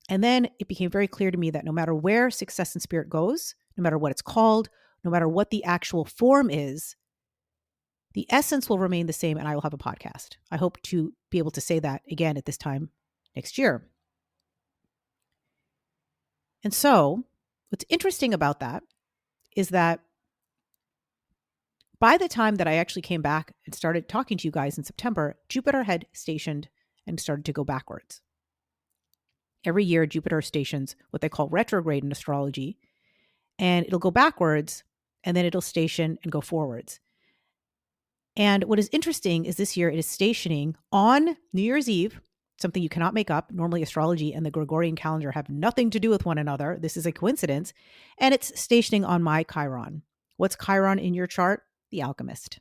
And 0.09 0.23
then 0.23 0.49
it 0.59 0.69
became 0.69 0.91
very 0.91 1.09
clear 1.09 1.31
to 1.31 1.39
me 1.39 1.51
that 1.51 1.65
no 1.65 1.73
matter 1.73 1.95
where 1.95 2.31
Success 2.31 2.75
and 2.75 2.83
Spirit 2.83 3.11
goes, 3.11 3.55
no 3.77 3.83
matter 3.83 3.99
what 3.99 4.13
it's 4.13 4.23
called, 4.23 4.69
no 5.05 5.11
matter 5.11 5.29
what 5.29 5.51
the 5.51 5.65
actual 5.65 6.05
form 6.05 6.51
is, 6.51 6.97
the 8.15 8.27
essence 8.31 8.69
will 8.69 8.79
remain 8.79 9.07
the 9.07 9.13
same 9.13 9.37
and 9.37 9.47
I 9.47 9.55
will 9.55 9.63
have 9.63 9.75
a 9.75 9.79
podcast. 9.79 10.37
I 10.51 10.57
hope 10.57 10.81
to 10.83 11.13
be 11.31 11.39
able 11.39 11.51
to 11.53 11.61
say 11.61 11.79
that 11.81 12.03
again 12.11 12.37
at 12.37 12.47
this 12.47 12.57
time 12.57 12.91
next 13.35 13.59
year. 13.59 13.89
And 16.65 16.73
so, 16.73 17.25
what's 17.69 17.85
interesting 17.89 18.33
about 18.33 18.61
that 18.61 18.83
is 19.55 19.69
that 19.69 20.01
by 21.99 22.17
the 22.17 22.29
time 22.29 22.57
that 22.57 22.69
I 22.69 22.75
actually 22.75 23.03
came 23.03 23.23
back 23.23 23.55
and 23.65 23.75
started 23.75 24.09
talking 24.09 24.39
to 24.39 24.45
you 24.47 24.51
guys 24.51 24.77
in 24.79 24.85
September, 24.85 25.37
Jupiter 25.49 25.85
had 25.85 26.07
stationed 26.13 26.69
and 27.07 27.21
started 27.21 27.45
to 27.47 27.53
go 27.53 27.65
backwards. 27.65 28.21
Every 29.67 29.85
year, 29.85 30.07
Jupiter 30.07 30.41
stations 30.41 30.97
what 31.11 31.21
they 31.21 31.29
call 31.29 31.49
retrograde 31.49 32.05
in 32.05 32.13
astrology, 32.13 32.79
and 33.59 33.85
it'll 33.85 33.99
go 33.99 34.11
backwards 34.11 34.85
and 35.25 35.37
then 35.37 35.45
it'll 35.45 35.61
station 35.61 36.19
and 36.23 36.31
go 36.31 36.41
forwards. 36.41 37.01
And 38.37 38.65
what 38.65 38.79
is 38.79 38.89
interesting 38.93 39.45
is 39.45 39.57
this 39.57 39.77
year 39.77 39.91
it 39.91 39.99
is 39.99 40.07
stationing 40.07 40.77
on 40.93 41.37
New 41.53 41.63
Year's 41.63 41.89
Eve, 41.89 42.21
something 42.59 42.83
you 42.83 42.89
cannot 42.89 43.15
make 43.15 43.31
up. 43.31 43.51
Normally, 43.51 43.83
astrology 43.83 44.33
and 44.33 44.47
the 44.47 44.51
Gregorian 44.51 44.95
calendar 44.95 45.33
have 45.33 45.49
nothing 45.49 45.91
to 45.91 46.01
do 46.01 46.11
with 46.11 46.25
one 46.25 46.39
another. 46.39 46.79
This 46.81 46.97
is 46.97 47.07
a 47.07 47.13
coincidence. 47.13 47.73
And 48.19 48.33
it's 48.33 48.59
stationing 48.59 49.05
on 49.05 49.23
my 49.23 49.43
Chiron. 49.43 50.03
What's 50.37 50.57
Chiron 50.57 50.99
in 50.99 51.15
your 51.15 51.27
chart? 51.27 51.63
The 51.91 52.03
alchemist. 52.03 52.61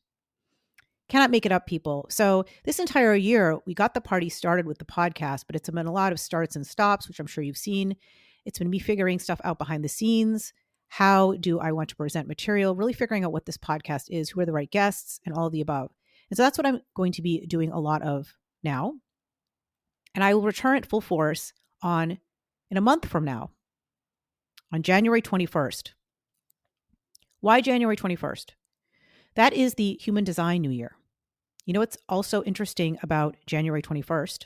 Cannot 1.08 1.30
make 1.30 1.46
it 1.46 1.52
up, 1.52 1.68
people. 1.68 2.08
So, 2.10 2.46
this 2.64 2.80
entire 2.80 3.14
year, 3.14 3.60
we 3.68 3.76
got 3.76 3.94
the 3.94 4.02
party 4.02 4.28
started 4.28 4.66
with 4.66 4.80
the 4.80 4.86
podcast, 4.86 5.44
but 5.46 5.56
it's 5.56 5.70
been 5.70 5.86
a 5.86 5.92
lot 5.92 6.12
of 6.12 6.20
starts 6.20 6.56
and 6.56 6.66
stops, 6.66 7.08
which 7.08 7.20
I'm 7.20 7.28
sure 7.28 7.44
you've 7.44 7.58
seen. 7.58 7.96
It's 8.44 8.58
been 8.58 8.70
me 8.70 8.80
figuring 8.80 9.20
stuff 9.20 9.40
out 9.44 9.60
behind 9.60 9.84
the 9.84 9.90
scenes. 9.90 10.52
How 10.88 11.34
do 11.34 11.60
I 11.60 11.72
want 11.74 11.90
to 11.90 11.96
present 11.96 12.28
material? 12.28 12.76
Really 12.76 12.94
figuring 12.94 13.24
out 13.24 13.32
what 13.32 13.46
this 13.46 13.58
podcast 13.58 14.06
is, 14.10 14.30
who 14.30 14.40
are 14.40 14.46
the 14.46 14.52
right 14.52 14.70
guests, 14.70 15.20
and 15.26 15.36
all 15.36 15.52
the 15.52 15.62
above. 15.62 15.92
And 16.32 16.38
so, 16.38 16.44
that's 16.44 16.58
what 16.58 16.66
I'm 16.66 16.82
going 16.96 17.12
to 17.14 17.22
be 17.22 17.46
doing 17.46 17.72
a 17.72 17.80
lot 17.80 18.02
of 18.02 18.36
now. 18.64 18.94
And 20.16 20.24
I 20.24 20.34
will 20.34 20.42
return 20.42 20.78
at 20.78 20.88
full 20.88 21.02
force 21.02 21.54
on 21.84 22.18
in 22.72 22.78
a 22.78 22.82
month 22.82 23.06
from 23.08 23.26
now, 23.26 23.52
on 24.72 24.82
January 24.82 25.22
21st. 25.22 25.92
Why 27.42 27.62
January 27.62 27.96
21st? 27.96 28.52
That 29.36 29.54
is 29.54 29.74
the 29.74 29.98
Human 30.02 30.24
Design 30.24 30.62
New 30.62 30.72
Year. 30.72 30.96
You 31.66 31.74
know 31.74 31.80
what's 31.82 31.98
also 32.08 32.44
interesting 32.44 32.98
about 33.02 33.36
January 33.46 33.82
21st 33.82 34.46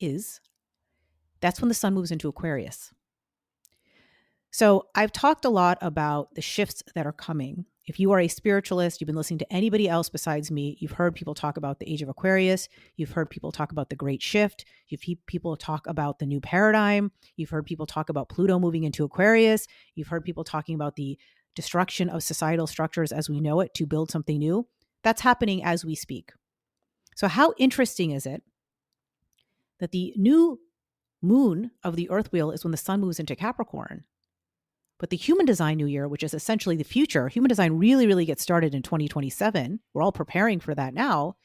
is 0.00 0.40
that's 1.40 1.60
when 1.60 1.68
the 1.68 1.74
sun 1.74 1.94
moves 1.94 2.10
into 2.10 2.28
Aquarius. 2.28 2.92
So 4.50 4.88
I've 4.94 5.12
talked 5.12 5.44
a 5.44 5.50
lot 5.50 5.78
about 5.80 6.34
the 6.34 6.42
shifts 6.42 6.82
that 6.94 7.06
are 7.06 7.12
coming. 7.12 7.66
if 7.86 7.98
you 7.98 8.12
are 8.12 8.20
a 8.20 8.28
spiritualist, 8.28 9.00
you've 9.00 9.06
been 9.06 9.16
listening 9.16 9.38
to 9.38 9.52
anybody 9.52 9.88
else 9.88 10.08
besides 10.08 10.50
me, 10.50 10.76
you've 10.80 10.92
heard 10.92 11.14
people 11.14 11.34
talk 11.34 11.56
about 11.56 11.80
the 11.80 11.92
age 11.92 12.02
of 12.02 12.08
Aquarius, 12.08 12.68
you've 12.96 13.10
heard 13.10 13.30
people 13.30 13.50
talk 13.50 13.72
about 13.72 13.90
the 13.90 13.96
great 13.96 14.22
shift, 14.22 14.64
you've 14.88 15.02
heard 15.02 15.18
people 15.26 15.56
talk 15.56 15.86
about 15.88 16.18
the 16.18 16.26
new 16.26 16.40
paradigm, 16.40 17.10
you've 17.36 17.50
heard 17.50 17.66
people 17.66 17.86
talk 17.86 18.08
about 18.08 18.28
Pluto 18.28 18.60
moving 18.60 18.84
into 18.84 19.04
Aquarius, 19.04 19.66
you've 19.96 20.08
heard 20.08 20.24
people 20.24 20.44
talking 20.44 20.74
about 20.76 20.94
the 20.94 21.18
destruction 21.54 22.08
of 22.08 22.22
societal 22.22 22.66
structures 22.66 23.12
as 23.12 23.28
we 23.28 23.40
know 23.40 23.60
it 23.60 23.74
to 23.74 23.86
build 23.86 24.10
something 24.10 24.38
new. 24.38 24.66
That's 25.02 25.22
happening 25.22 25.64
as 25.64 25.84
we 25.84 25.94
speak. 25.94 26.32
So, 27.16 27.28
how 27.28 27.54
interesting 27.58 28.12
is 28.12 28.26
it 28.26 28.42
that 29.78 29.92
the 29.92 30.14
new 30.16 30.60
moon 31.22 31.70
of 31.82 31.96
the 31.96 32.08
Earth 32.10 32.32
wheel 32.32 32.50
is 32.50 32.64
when 32.64 32.70
the 32.70 32.76
sun 32.76 33.00
moves 33.00 33.20
into 33.20 33.36
Capricorn? 33.36 34.04
But 34.98 35.10
the 35.10 35.16
human 35.16 35.46
design 35.46 35.78
new 35.78 35.86
year, 35.86 36.06
which 36.06 36.22
is 36.22 36.34
essentially 36.34 36.76
the 36.76 36.84
future, 36.84 37.28
human 37.28 37.48
design 37.48 37.72
really, 37.72 38.06
really 38.06 38.26
gets 38.26 38.42
started 38.42 38.74
in 38.74 38.82
2027. 38.82 39.80
We're 39.94 40.02
all 40.02 40.12
preparing 40.12 40.60
for 40.60 40.74
that 40.74 40.92
now, 40.92 41.36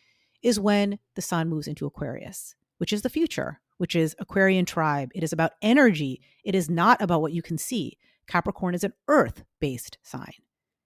is 0.43 0.59
when 0.59 0.99
the 1.15 1.21
sun 1.21 1.49
moves 1.49 1.67
into 1.67 1.85
Aquarius, 1.85 2.53
which 2.77 2.91
is 2.91 3.01
the 3.01 3.09
future, 3.09 3.61
which 3.77 3.95
is 3.95 4.15
Aquarian 4.19 4.65
tribe. 4.65 5.09
It 5.15 5.23
is 5.23 5.31
about 5.31 5.53
energy. 5.61 6.21
It 6.43 6.53
is 6.53 6.69
not 6.69 7.01
about 7.01 7.21
what 7.21 7.31
you 7.31 7.41
can 7.41 7.57
see. 7.57 7.97
Capricorn 8.27 8.75
is 8.75 8.83
an 8.83 8.93
earth 9.07 9.43
based 9.59 9.97
sign, 10.03 10.33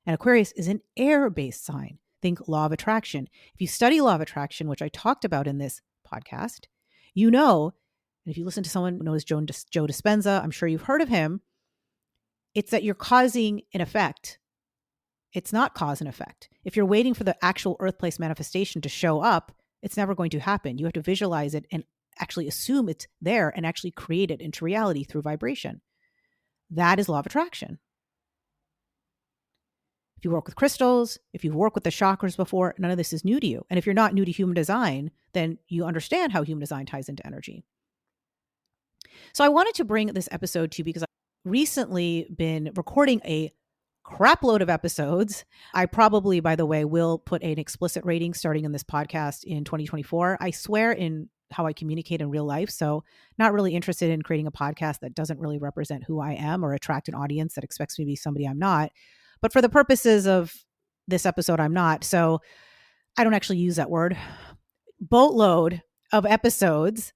and 0.05 0.13
Aquarius 0.13 0.51
is 0.53 0.67
an 0.67 0.81
air 0.97 1.29
based 1.29 1.65
sign. 1.65 1.99
Think 2.21 2.47
law 2.47 2.65
of 2.65 2.71
attraction. 2.71 3.29
If 3.53 3.61
you 3.61 3.67
study 3.67 4.01
law 4.01 4.15
of 4.15 4.21
attraction, 4.21 4.67
which 4.67 4.81
I 4.81 4.89
talked 4.89 5.23
about 5.23 5.47
in 5.47 5.57
this 5.57 5.81
podcast, 6.05 6.65
you 7.13 7.31
know, 7.31 7.73
and 8.25 8.31
if 8.31 8.37
you 8.37 8.43
listen 8.43 8.63
to 8.63 8.69
someone 8.69 8.99
known 8.99 9.15
as 9.15 9.23
Joe, 9.23 9.41
Joe 9.41 9.87
Dispenza, 9.87 10.43
I'm 10.43 10.51
sure 10.51 10.67
you've 10.67 10.83
heard 10.83 11.01
of 11.01 11.09
him 11.09 11.41
it's 12.55 12.71
that 12.71 12.83
you're 12.83 12.95
causing 12.95 13.61
an 13.73 13.81
effect. 13.81 14.39
It's 15.33 15.53
not 15.53 15.75
cause 15.75 16.01
and 16.01 16.09
effect. 16.09 16.49
If 16.63 16.75
you're 16.75 16.85
waiting 16.85 17.13
for 17.13 17.23
the 17.23 17.37
actual 17.43 17.77
earth 17.79 17.99
plane 17.99 18.11
manifestation 18.19 18.81
to 18.81 18.89
show 18.89 19.21
up, 19.21 19.51
it's 19.81 19.97
never 19.97 20.15
going 20.15 20.31
to 20.31 20.39
happen. 20.39 20.77
You 20.77 20.85
have 20.85 20.93
to 20.93 21.01
visualize 21.01 21.53
it 21.53 21.65
and 21.71 21.83
actually 22.19 22.47
assume 22.47 22.89
it's 22.89 23.07
there 23.21 23.53
and 23.55 23.65
actually 23.65 23.91
create 23.91 24.31
it 24.31 24.41
into 24.41 24.65
reality 24.65 25.03
through 25.03 25.21
vibration. 25.21 25.81
That 26.71 26.99
is 26.99 27.09
law 27.09 27.19
of 27.19 27.25
attraction. 27.25 27.79
If 30.17 30.25
you 30.25 30.31
work 30.31 30.45
with 30.45 30.55
crystals, 30.55 31.17
if 31.33 31.45
you've 31.45 31.55
worked 31.55 31.75
with 31.75 31.85
the 31.85 31.89
chakras 31.89 32.35
before, 32.35 32.75
none 32.77 32.91
of 32.91 32.97
this 32.97 33.13
is 33.13 33.23
new 33.23 33.39
to 33.39 33.47
you. 33.47 33.65
And 33.69 33.77
if 33.77 33.85
you're 33.85 33.95
not 33.95 34.13
new 34.13 34.25
to 34.25 34.31
human 34.31 34.53
design, 34.53 35.11
then 35.33 35.57
you 35.69 35.85
understand 35.85 36.33
how 36.33 36.43
human 36.43 36.59
design 36.59 36.85
ties 36.85 37.07
into 37.07 37.25
energy. 37.25 37.63
So 39.33 39.45
I 39.45 39.49
wanted 39.49 39.75
to 39.75 39.85
bring 39.85 40.07
this 40.07 40.27
episode 40.31 40.71
to 40.71 40.79
you 40.79 40.83
because 40.83 41.03
I've 41.03 41.07
recently 41.45 42.27
been 42.35 42.71
recording 42.75 43.21
a 43.23 43.53
crap 44.03 44.43
load 44.43 44.61
of 44.61 44.69
episodes. 44.69 45.45
I 45.73 45.85
probably, 45.85 46.41
by 46.41 46.55
the 46.55 46.65
way, 46.65 46.83
will 46.83 47.17
put 47.19 47.43
an 47.43 47.57
explicit 47.57 48.03
rating 48.03 48.33
starting 48.33 48.65
in 48.65 48.71
this 48.71 48.83
podcast 48.83 49.43
in 49.45 49.63
2024. 49.63 50.37
I 50.41 50.51
swear 50.51 50.91
in 50.91 51.29
how 51.51 51.65
I 51.65 51.73
communicate 51.73 52.21
in 52.21 52.29
real 52.29 52.45
life. 52.45 52.69
So, 52.69 53.03
not 53.37 53.53
really 53.53 53.75
interested 53.75 54.09
in 54.11 54.21
creating 54.21 54.47
a 54.47 54.51
podcast 54.51 54.99
that 54.99 55.15
doesn't 55.15 55.39
really 55.39 55.57
represent 55.57 56.03
who 56.05 56.19
I 56.19 56.33
am 56.33 56.63
or 56.63 56.73
attract 56.73 57.07
an 57.07 57.15
audience 57.15 57.55
that 57.55 57.63
expects 57.63 57.97
me 57.97 58.05
to 58.05 58.09
be 58.09 58.15
somebody 58.15 58.45
I'm 58.45 58.59
not. 58.59 58.91
But 59.41 59.53
for 59.53 59.61
the 59.61 59.69
purposes 59.69 60.27
of 60.27 60.53
this 61.07 61.25
episode, 61.25 61.59
I'm 61.59 61.73
not. 61.73 62.03
So, 62.03 62.41
I 63.17 63.23
don't 63.23 63.33
actually 63.33 63.57
use 63.57 63.75
that 63.77 63.89
word. 63.89 64.17
Boatload 64.99 65.81
of 66.11 66.25
episodes. 66.25 67.13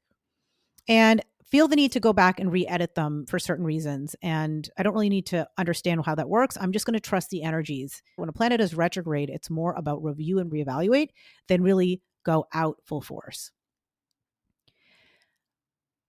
And 0.88 1.22
feel 1.54 1.68
the 1.68 1.76
need 1.76 1.92
to 1.92 2.00
go 2.00 2.14
back 2.14 2.40
and 2.40 2.52
re-edit 2.52 2.96
them 2.96 3.28
for 3.28 3.38
certain 3.38 3.64
reasons 3.64 4.16
and 4.24 4.72
i 4.76 4.82
don't 4.82 4.96
really 4.96 5.08
need 5.08 5.28
to 5.28 5.48
understand 5.60 6.04
how 6.04 6.16
that 6.16 6.28
works 6.28 6.58
i'm 6.60 6.72
just 6.72 6.84
going 6.84 6.96
to 6.96 7.00
trust 7.00 7.30
the 7.30 7.44
energies 7.44 8.02
when 8.16 8.28
a 8.28 8.34
planet 8.34 8.60
is 8.60 8.74
retrograde 8.74 9.30
it's 9.30 9.52
more 9.52 9.74
about 9.74 10.04
review 10.04 10.40
and 10.40 10.52
reevaluate 10.52 11.10
than 11.48 11.62
really 11.62 12.02
go 12.26 12.44
out 12.56 12.78
full 12.84 13.02
force 13.02 13.52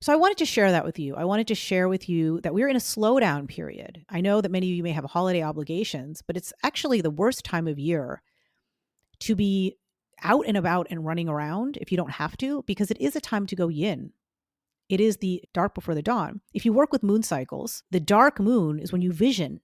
so 0.04 0.12
i 0.12 0.16
wanted 0.16 0.36
to 0.38 0.44
share 0.44 0.70
that 0.70 0.84
with 0.84 0.98
you 0.98 1.14
i 1.16 1.24
wanted 1.24 1.46
to 1.46 1.54
share 1.54 1.88
with 1.88 2.08
you 2.08 2.40
that 2.42 2.54
we're 2.54 2.68
in 2.68 2.76
a 2.76 2.80
slowdown 2.80 3.48
period 3.48 4.04
i 4.08 4.20
know 4.20 4.40
that 4.40 4.50
many 4.50 4.70
of 4.70 4.76
you 4.76 4.82
may 4.82 4.92
have 4.92 5.04
holiday 5.04 5.42
obligations 5.42 6.22
but 6.22 6.36
it's 6.36 6.52
actually 6.62 7.00
the 7.00 7.10
worst 7.10 7.44
time 7.44 7.66
of 7.66 7.78
year 7.78 8.22
to 9.18 9.34
be 9.34 9.76
out 10.22 10.44
and 10.46 10.56
about 10.56 10.86
and 10.90 11.04
running 11.04 11.28
around 11.28 11.78
if 11.80 11.90
you 11.90 11.96
don't 11.96 12.12
have 12.12 12.36
to 12.36 12.62
because 12.66 12.90
it 12.90 13.00
is 13.00 13.16
a 13.16 13.20
time 13.20 13.46
to 13.46 13.56
go 13.56 13.68
yin 13.68 14.12
it 14.88 15.00
is 15.00 15.18
the 15.18 15.42
dark 15.52 15.74
before 15.74 15.94
the 15.94 16.02
dawn. 16.02 16.40
If 16.52 16.64
you 16.64 16.72
work 16.72 16.92
with 16.92 17.02
moon 17.02 17.22
cycles, 17.22 17.82
the 17.90 18.00
dark 18.00 18.38
moon 18.38 18.78
is 18.78 18.92
when 18.92 19.02
you 19.02 19.12
vision 19.12 19.60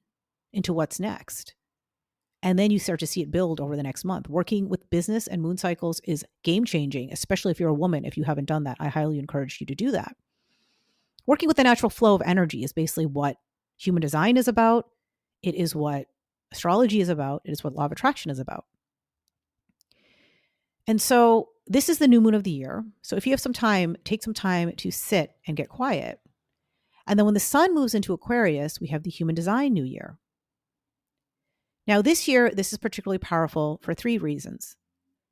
into 0.52 0.72
what's 0.72 0.98
next. 0.98 1.54
And 2.42 2.58
then 2.58 2.70
you 2.70 2.78
start 2.78 3.00
to 3.00 3.06
see 3.06 3.20
it 3.20 3.30
build 3.30 3.60
over 3.60 3.76
the 3.76 3.82
next 3.82 4.04
month. 4.04 4.28
Working 4.28 4.70
with 4.70 4.88
business 4.88 5.26
and 5.26 5.42
moon 5.42 5.58
cycles 5.58 6.00
is 6.04 6.24
game 6.42 6.64
changing, 6.64 7.12
especially 7.12 7.50
if 7.50 7.60
you're 7.60 7.68
a 7.68 7.74
woman. 7.74 8.06
If 8.06 8.16
you 8.16 8.24
haven't 8.24 8.46
done 8.46 8.64
that, 8.64 8.78
I 8.80 8.88
highly 8.88 9.18
encourage 9.18 9.60
you 9.60 9.66
to 9.66 9.74
do 9.74 9.90
that. 9.90 10.16
Working 11.30 11.46
with 11.46 11.58
the 11.58 11.62
natural 11.62 11.90
flow 11.90 12.16
of 12.16 12.22
energy 12.24 12.64
is 12.64 12.72
basically 12.72 13.06
what 13.06 13.36
human 13.78 14.00
design 14.00 14.36
is 14.36 14.48
about. 14.48 14.88
It 15.44 15.54
is 15.54 15.76
what 15.76 16.06
astrology 16.50 17.00
is 17.00 17.08
about. 17.08 17.42
It 17.44 17.52
is 17.52 17.62
what 17.62 17.72
law 17.72 17.84
of 17.84 17.92
attraction 17.92 18.32
is 18.32 18.40
about. 18.40 18.64
And 20.88 21.00
so 21.00 21.50
this 21.68 21.88
is 21.88 21.98
the 21.98 22.08
new 22.08 22.20
moon 22.20 22.34
of 22.34 22.42
the 22.42 22.50
year. 22.50 22.84
So 23.02 23.14
if 23.14 23.28
you 23.28 23.32
have 23.32 23.38
some 23.38 23.52
time, 23.52 23.94
take 24.02 24.24
some 24.24 24.34
time 24.34 24.72
to 24.72 24.90
sit 24.90 25.30
and 25.46 25.56
get 25.56 25.68
quiet. 25.68 26.18
And 27.06 27.16
then 27.16 27.26
when 27.26 27.34
the 27.34 27.38
sun 27.38 27.76
moves 27.76 27.94
into 27.94 28.12
Aquarius, 28.12 28.80
we 28.80 28.88
have 28.88 29.04
the 29.04 29.10
human 29.10 29.36
design 29.36 29.72
new 29.72 29.84
year. 29.84 30.18
Now, 31.86 32.02
this 32.02 32.26
year, 32.26 32.50
this 32.50 32.72
is 32.72 32.78
particularly 32.80 33.18
powerful 33.18 33.78
for 33.84 33.94
three 33.94 34.18
reasons. 34.18 34.74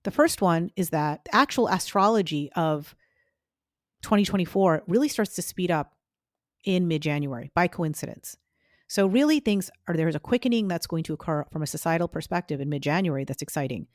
The 0.04 0.12
first 0.12 0.42
one 0.42 0.70
is 0.76 0.90
that 0.90 1.24
the 1.24 1.34
actual 1.34 1.66
astrology 1.66 2.52
of 2.54 2.94
2024 4.02 4.84
really 4.86 5.08
starts 5.08 5.34
to 5.34 5.42
speed 5.42 5.70
up 5.70 5.94
in 6.64 6.88
mid 6.88 7.02
January 7.02 7.50
by 7.54 7.68
coincidence. 7.68 8.36
So, 8.88 9.06
really, 9.06 9.40
things 9.40 9.70
are 9.86 9.96
there's 9.96 10.14
a 10.14 10.20
quickening 10.20 10.68
that's 10.68 10.86
going 10.86 11.04
to 11.04 11.12
occur 11.12 11.44
from 11.52 11.62
a 11.62 11.66
societal 11.66 12.08
perspective 12.08 12.60
in 12.60 12.68
mid 12.68 12.82
January 12.82 13.24
that's 13.24 13.42
exciting. 13.42 13.86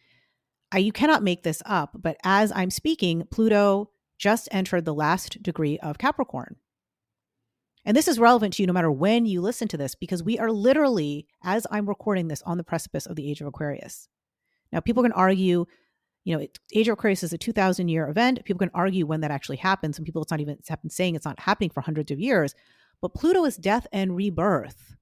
I, 0.72 0.80
you 0.80 0.92
cannot 0.92 1.24
make 1.24 1.44
this 1.44 1.62
up, 1.66 1.92
but 2.00 2.18
as 2.24 2.52
I'm 2.52 2.72
speaking, 2.72 3.28
Pluto 3.30 3.92
just 4.18 4.48
entered 4.52 4.86
the 4.86 4.94
last 4.94 5.42
degree 5.44 5.78
of 5.80 5.98
Capricorn. 5.98 6.56
And 7.86 7.98
this 7.98 8.08
is 8.08 8.20
relevant 8.20 8.54
to 8.54 8.64
you 8.64 8.68
no 8.68 8.74
matter 8.74 8.92
when 8.92 9.26
you 9.26 9.42
listen 9.42 9.68
to 9.70 9.78
this, 9.78 9.94
because 9.94 10.24
we 10.24 10.40
are 10.40 10.52
literally, 10.52 11.28
as 11.44 11.68
I'm 11.70 11.88
recording 11.88 12.28
this, 12.28 12.42
on 12.44 12.58
the 12.58 12.64
precipice 12.64 13.06
of 13.06 13.16
the 13.16 13.30
age 13.30 13.42
of 13.42 13.48
Aquarius. 13.48 14.08
Now, 14.72 14.80
people 14.80 15.04
can 15.04 15.12
argue, 15.12 15.66
you 16.26 16.36
know, 16.36 16.46
age 16.74 16.88
of 16.88 16.94
Aquarius 16.94 17.24
is 17.24 17.34
a 17.34 17.38
2,000 17.38 17.90
year 17.90 18.08
event. 18.08 18.44
People 18.46 18.60
can 18.60 18.72
argue 18.74 19.06
when 19.06 19.22
that 19.22 19.32
actually 19.32 19.58
happens. 19.58 19.98
And 19.98 20.06
people, 20.06 20.22
it's 20.22 20.32
not 20.32 20.40
even 20.40 20.58
it's 20.58 20.70
been 20.70 20.90
saying 20.90 21.16
it's 21.16 21.26
not 21.26 21.40
happening 21.40 21.70
for 21.70 21.82
hundreds 21.82 22.12
of 22.12 22.20
years. 22.20 22.56
But 23.02 23.14
Pluto 23.14 23.44
is 23.44 23.58
death 23.58 23.86
and 23.92 24.16
rebirth. 24.16 24.96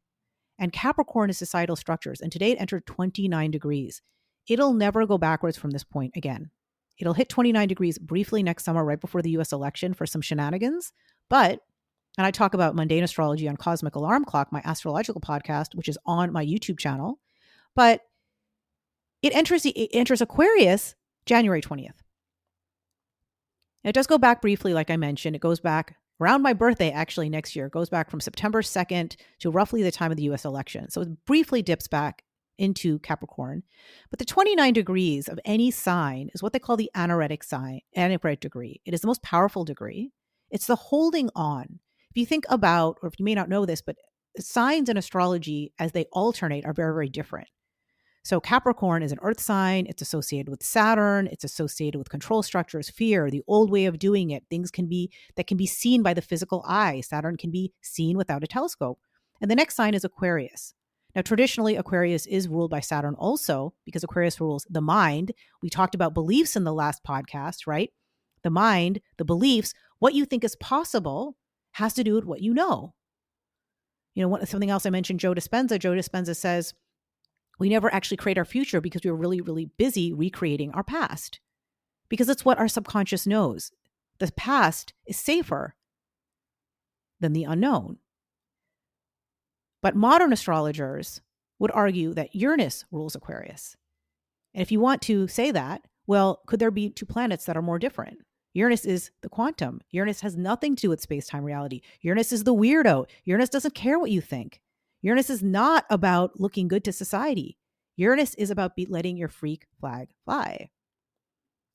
And 0.58 0.74
Capricorn 0.74 1.30
is 1.30 1.38
societal 1.38 1.75
structures. 1.75 2.22
And 2.22 2.32
today 2.32 2.51
it 2.51 2.62
entered 2.62 2.86
29 2.86 3.51
degrees. 3.51 4.01
It'll 4.48 4.74
never 4.74 5.06
go 5.06 5.18
backwards 5.18 5.58
from 5.58 5.72
this 5.72 5.84
point 5.84 6.13
again. 6.16 6.50
It'll 6.98 7.13
hit 7.13 7.30
29 7.30 7.68
degrees 7.68 7.98
briefly 7.98 8.44
next 8.44 8.63
summer, 8.63 8.84
right 8.84 9.00
before 9.00 9.22
the 9.22 9.32
US 9.32 9.51
election, 9.51 9.94
for 9.94 10.06
some 10.06 10.22
shenanigans. 10.22 10.94
But, 11.30 11.60
and 12.18 12.25
I 12.28 12.32
talk 12.32 12.54
about 12.54 12.75
mundane 12.75 13.04
astrology 13.04 13.48
on 13.48 13.58
Cosmic 13.58 13.96
Alarm 13.96 14.25
Clock, 14.25 14.51
my 14.51 14.62
astrological 14.66 15.22
podcast, 15.22 15.75
which 15.75 15.88
is 15.88 15.98
on 16.06 16.32
my 16.32 16.46
YouTube 16.46 16.78
channel. 16.80 17.20
But 17.75 18.01
it 19.22 19.36
enters, 19.36 19.66
it 19.66 19.90
enters 19.94 20.22
Aquarius 20.22 20.96
January 21.25 21.62
20th. 21.62 22.01
It 23.84 23.94
does 23.94 24.08
go 24.08 24.18
back 24.18 24.42
briefly, 24.42 24.74
like 24.74 24.90
I 24.92 24.98
mentioned. 24.98 25.36
It 25.36 25.42
goes 25.42 25.60
back 25.60 25.96
around 26.20 26.44
my 26.44 26.54
birthday, 26.54 26.92
actually, 26.92 27.30
next 27.30 27.56
year. 27.56 27.66
It 27.66 27.72
goes 27.72 27.90
back 27.90 28.12
from 28.12 28.20
September 28.20 28.62
2nd 28.62 29.16
to 29.40 29.51
roughly 29.51 29.82
the 29.82 29.92
time 29.92 30.12
of 30.12 30.18
the 30.18 30.30
US 30.32 30.46
election. 30.46 30.90
So 30.90 31.01
it 31.01 31.25
briefly 31.25 31.62
dips 31.62 31.88
back 31.88 32.24
into 32.58 33.00
Capricorn. 33.00 33.63
But 34.12 34.20
the 34.20 34.25
29 34.25 34.74
degrees 34.74 35.28
of 35.28 35.40
any 35.46 35.72
sign 35.72 36.30
is 36.34 36.44
what 36.44 36.54
they 36.54 36.60
call 36.60 36.78
the 36.78 36.92
anaretic 36.96 37.44
sign, 37.44 37.82
anaretic 37.96 38.40
degree. 38.40 38.82
It 38.86 38.94
is 38.94 39.01
the 39.01 39.08
most 39.08 39.24
powerful 39.24 39.66
degree. 39.66 40.12
It's 40.51 40.68
the 40.68 40.75
holding 40.75 41.30
on. 41.36 41.80
If 42.12 42.18
you 42.18 42.25
think 42.25 42.46
about, 42.50 43.00
or 43.01 43.08
if 43.08 43.18
you 43.18 43.25
may 43.25 43.34
not 43.34 43.50
know 43.50 43.66
this, 43.66 43.82
but 43.82 43.96
signs 44.38 44.90
in 44.90 44.98
astrology 44.98 45.74
as 45.80 45.92
they 45.92 46.06
alternate 46.12 46.66
are 46.66 46.74
very, 46.74 46.94
very 46.94 47.10
different. 47.10 47.48
So 48.24 48.40
Capricorn 48.40 49.01
is 49.01 49.12
an 49.12 49.18
earth 49.22 49.40
sign. 49.40 49.88
It's 49.88 50.01
associated 50.01 50.50
with 50.50 50.62
Saturn. 50.62 51.28
It's 51.28 51.44
associated 51.44 51.98
with 51.98 52.10
control 52.10 52.44
structures, 52.44 52.90
fear, 52.90 53.32
the 53.32 53.44
old 53.48 53.72
way 53.72 53.86
of 53.86 53.98
doing 53.98 54.30
it. 54.30 54.44
Things 54.50 54.70
can 54.70 54.88
be 54.88 55.12
that 55.36 55.48
can 55.48 55.58
be 55.58 55.66
seen 55.66 56.04
by 56.04 56.13
the 56.13 56.22
physical 56.22 56.63
eye. 56.68 57.01
Saturn 57.01 57.36
can 57.36 57.50
be 57.50 57.74
seen 57.82 58.18
without 58.18 58.44
a 58.44 58.48
telescope. 58.48 59.00
And 59.42 59.50
the 59.50 59.56
next 59.56 59.75
sign 59.75 59.96
is 59.96 60.04
Aquarius. 60.04 60.75
Now, 61.16 61.22
traditionally, 61.22 61.75
Aquarius 61.75 62.25
is 62.28 62.48
ruled 62.48 62.72
by 62.72 62.80
Saturn 62.80 63.16
also 63.16 63.74
because 63.86 64.04
Aquarius 64.04 64.40
rules 64.40 64.66
the 64.70 64.82
mind. 64.82 65.34
We 65.62 65.70
talked 65.70 65.96
about 65.96 66.13
beliefs 66.13 66.56
in 66.56 66.63
the 66.63 66.74
last 66.74 67.04
podcast, 67.04 67.68
right? 67.68 67.92
The 68.44 68.50
mind, 68.50 69.01
the 69.18 69.25
beliefs, 69.25 69.74
what 70.00 70.13
you 70.13 70.25
think 70.25 70.44
is 70.44 70.56
possible 70.56 71.36
has 71.74 71.94
to 71.96 72.04
do 72.04 72.13
with 72.13 72.25
what 72.25 72.42
you 72.42 72.54
know. 72.54 72.94
You 74.13 74.28
know, 74.28 74.40
something 74.46 74.70
else 74.70 74.86
I 74.86 74.90
mentioned, 74.90 75.20
Joe 75.20 75.34
Dispenza. 75.34 75.80
Joe 75.80 75.92
Dispenza 75.92 76.36
says, 76.36 76.74
We 77.62 77.70
never 77.70 77.94
actually 77.94 78.18
create 78.18 78.39
our 78.39 78.44
future 78.44 78.82
because 78.82 79.01
we 79.03 79.12
were 79.12 79.15
really, 79.15 79.39
really 79.39 79.65
busy 79.65 80.12
recreating 80.12 80.72
our 80.72 80.84
past 80.84 81.39
because 82.10 82.27
it's 82.27 82.44
what 82.44 82.58
our 82.58 82.68
subconscious 82.68 83.27
knows. 83.27 83.72
The 84.18 84.32
past 84.32 84.94
is 85.06 85.15
safer 85.15 85.75
than 87.20 87.34
the 87.34 87.44
unknown. 87.44 88.00
But 89.80 89.96
modern 89.96 90.34
astrologers 90.34 91.22
would 91.60 91.70
argue 91.75 92.15
that 92.15 92.34
Uranus 92.34 92.86
rules 92.89 93.13
Aquarius. 93.13 93.77
And 94.56 94.63
if 94.63 94.72
you 94.72 94.80
want 94.80 95.03
to 95.03 95.27
say 95.27 95.51
that, 95.51 95.84
well, 96.08 96.41
could 96.48 96.60
there 96.60 96.72
be 96.72 96.89
two 96.89 97.06
planets 97.06 97.46
that 97.46 97.56
are 97.56 97.62
more 97.62 97.77
different? 97.77 98.18
Uranus 98.56 98.86
is 98.86 99.12
the 99.22 99.30
quantum. 99.30 99.82
Uranus 99.91 100.22
has 100.22 100.36
nothing 100.36 100.75
to 100.75 100.82
do 100.82 100.89
with 100.89 101.00
space 101.00 101.27
time 101.27 101.44
reality. 101.44 101.82
Uranus 102.01 102.32
is 102.32 102.44
the 102.44 102.56
weirdo. 102.56 103.06
Uranus 103.25 103.50
doesn't 103.50 103.75
care 103.75 104.00
what 104.00 104.10
you 104.10 104.20
think. 104.20 104.62
Uranus 105.01 105.29
is 105.29 105.41
not 105.41 105.86
about 105.89 106.39
looking 106.39 106.67
good 106.67 106.84
to 106.84 106.91
society. 106.91 107.58
Uranus 107.98 108.36
is 108.36 108.51
about 108.51 108.75
be- 108.75 108.86
letting 108.89 109.17
your 109.17 109.27
freak 109.27 109.65
flag 109.79 110.10
fly. 110.25 110.70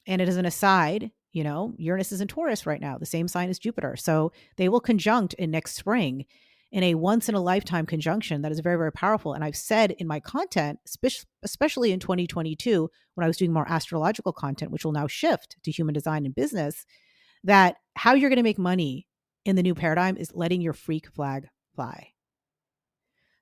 And 0.06 0.23
it 0.23 0.28
is 0.28 0.37
an 0.37 0.47
aside, 0.47 1.11
you 1.33 1.42
know, 1.42 1.75
Uranus 1.78 2.12
is 2.12 2.21
in 2.21 2.28
Taurus 2.28 2.66
right 2.66 2.80
now, 2.80 2.99
the 2.99 3.06
same 3.06 3.28
sign 3.28 3.50
as 3.50 3.59
Jupiter. 3.59 3.97
So 3.97 4.33
they 4.56 4.68
will 4.68 4.80
conjunct 4.80 5.35
in 5.35 5.50
next 5.50 5.75
spring 5.75 6.25
in 6.73 6.83
a 6.83 6.95
once 6.95 7.28
in 7.28 7.35
a 7.35 7.40
lifetime 7.40 7.87
conjunction 7.87 8.42
that 8.42 8.52
is 8.52 8.61
very, 8.61 8.76
very 8.76 8.92
powerful. 8.92 9.33
And 9.35 9.45
I've 9.45 9.56
said 9.56 9.92
in 9.92 10.06
my 10.06 10.21
content, 10.21 10.78
especially 11.42 11.92
in 11.92 12.00
2022, 12.00 12.90
when 13.14 13.25
I 13.25 13.28
was 13.28 13.37
doing 13.37 13.52
more 13.52 13.68
astrological 13.68 14.33
content, 14.33 14.71
which 14.71 14.85
will 14.85 14.92
now 14.92 15.06
shift 15.06 15.56
to 15.62 15.71
human 15.71 15.95
design 15.95 16.26
and 16.26 16.35
business, 16.35 16.85
that 17.45 17.76
how 17.95 18.14
you're 18.14 18.30
going 18.30 18.37
to 18.37 18.42
make 18.42 18.59
money 18.59 19.06
in 19.45 19.56
the 19.56 19.62
new 19.62 19.75
paradigm 19.75 20.16
is 20.16 20.35
letting 20.35 20.61
your 20.61 20.73
freak 20.73 21.09
flag 21.09 21.49
fly. 21.75 22.12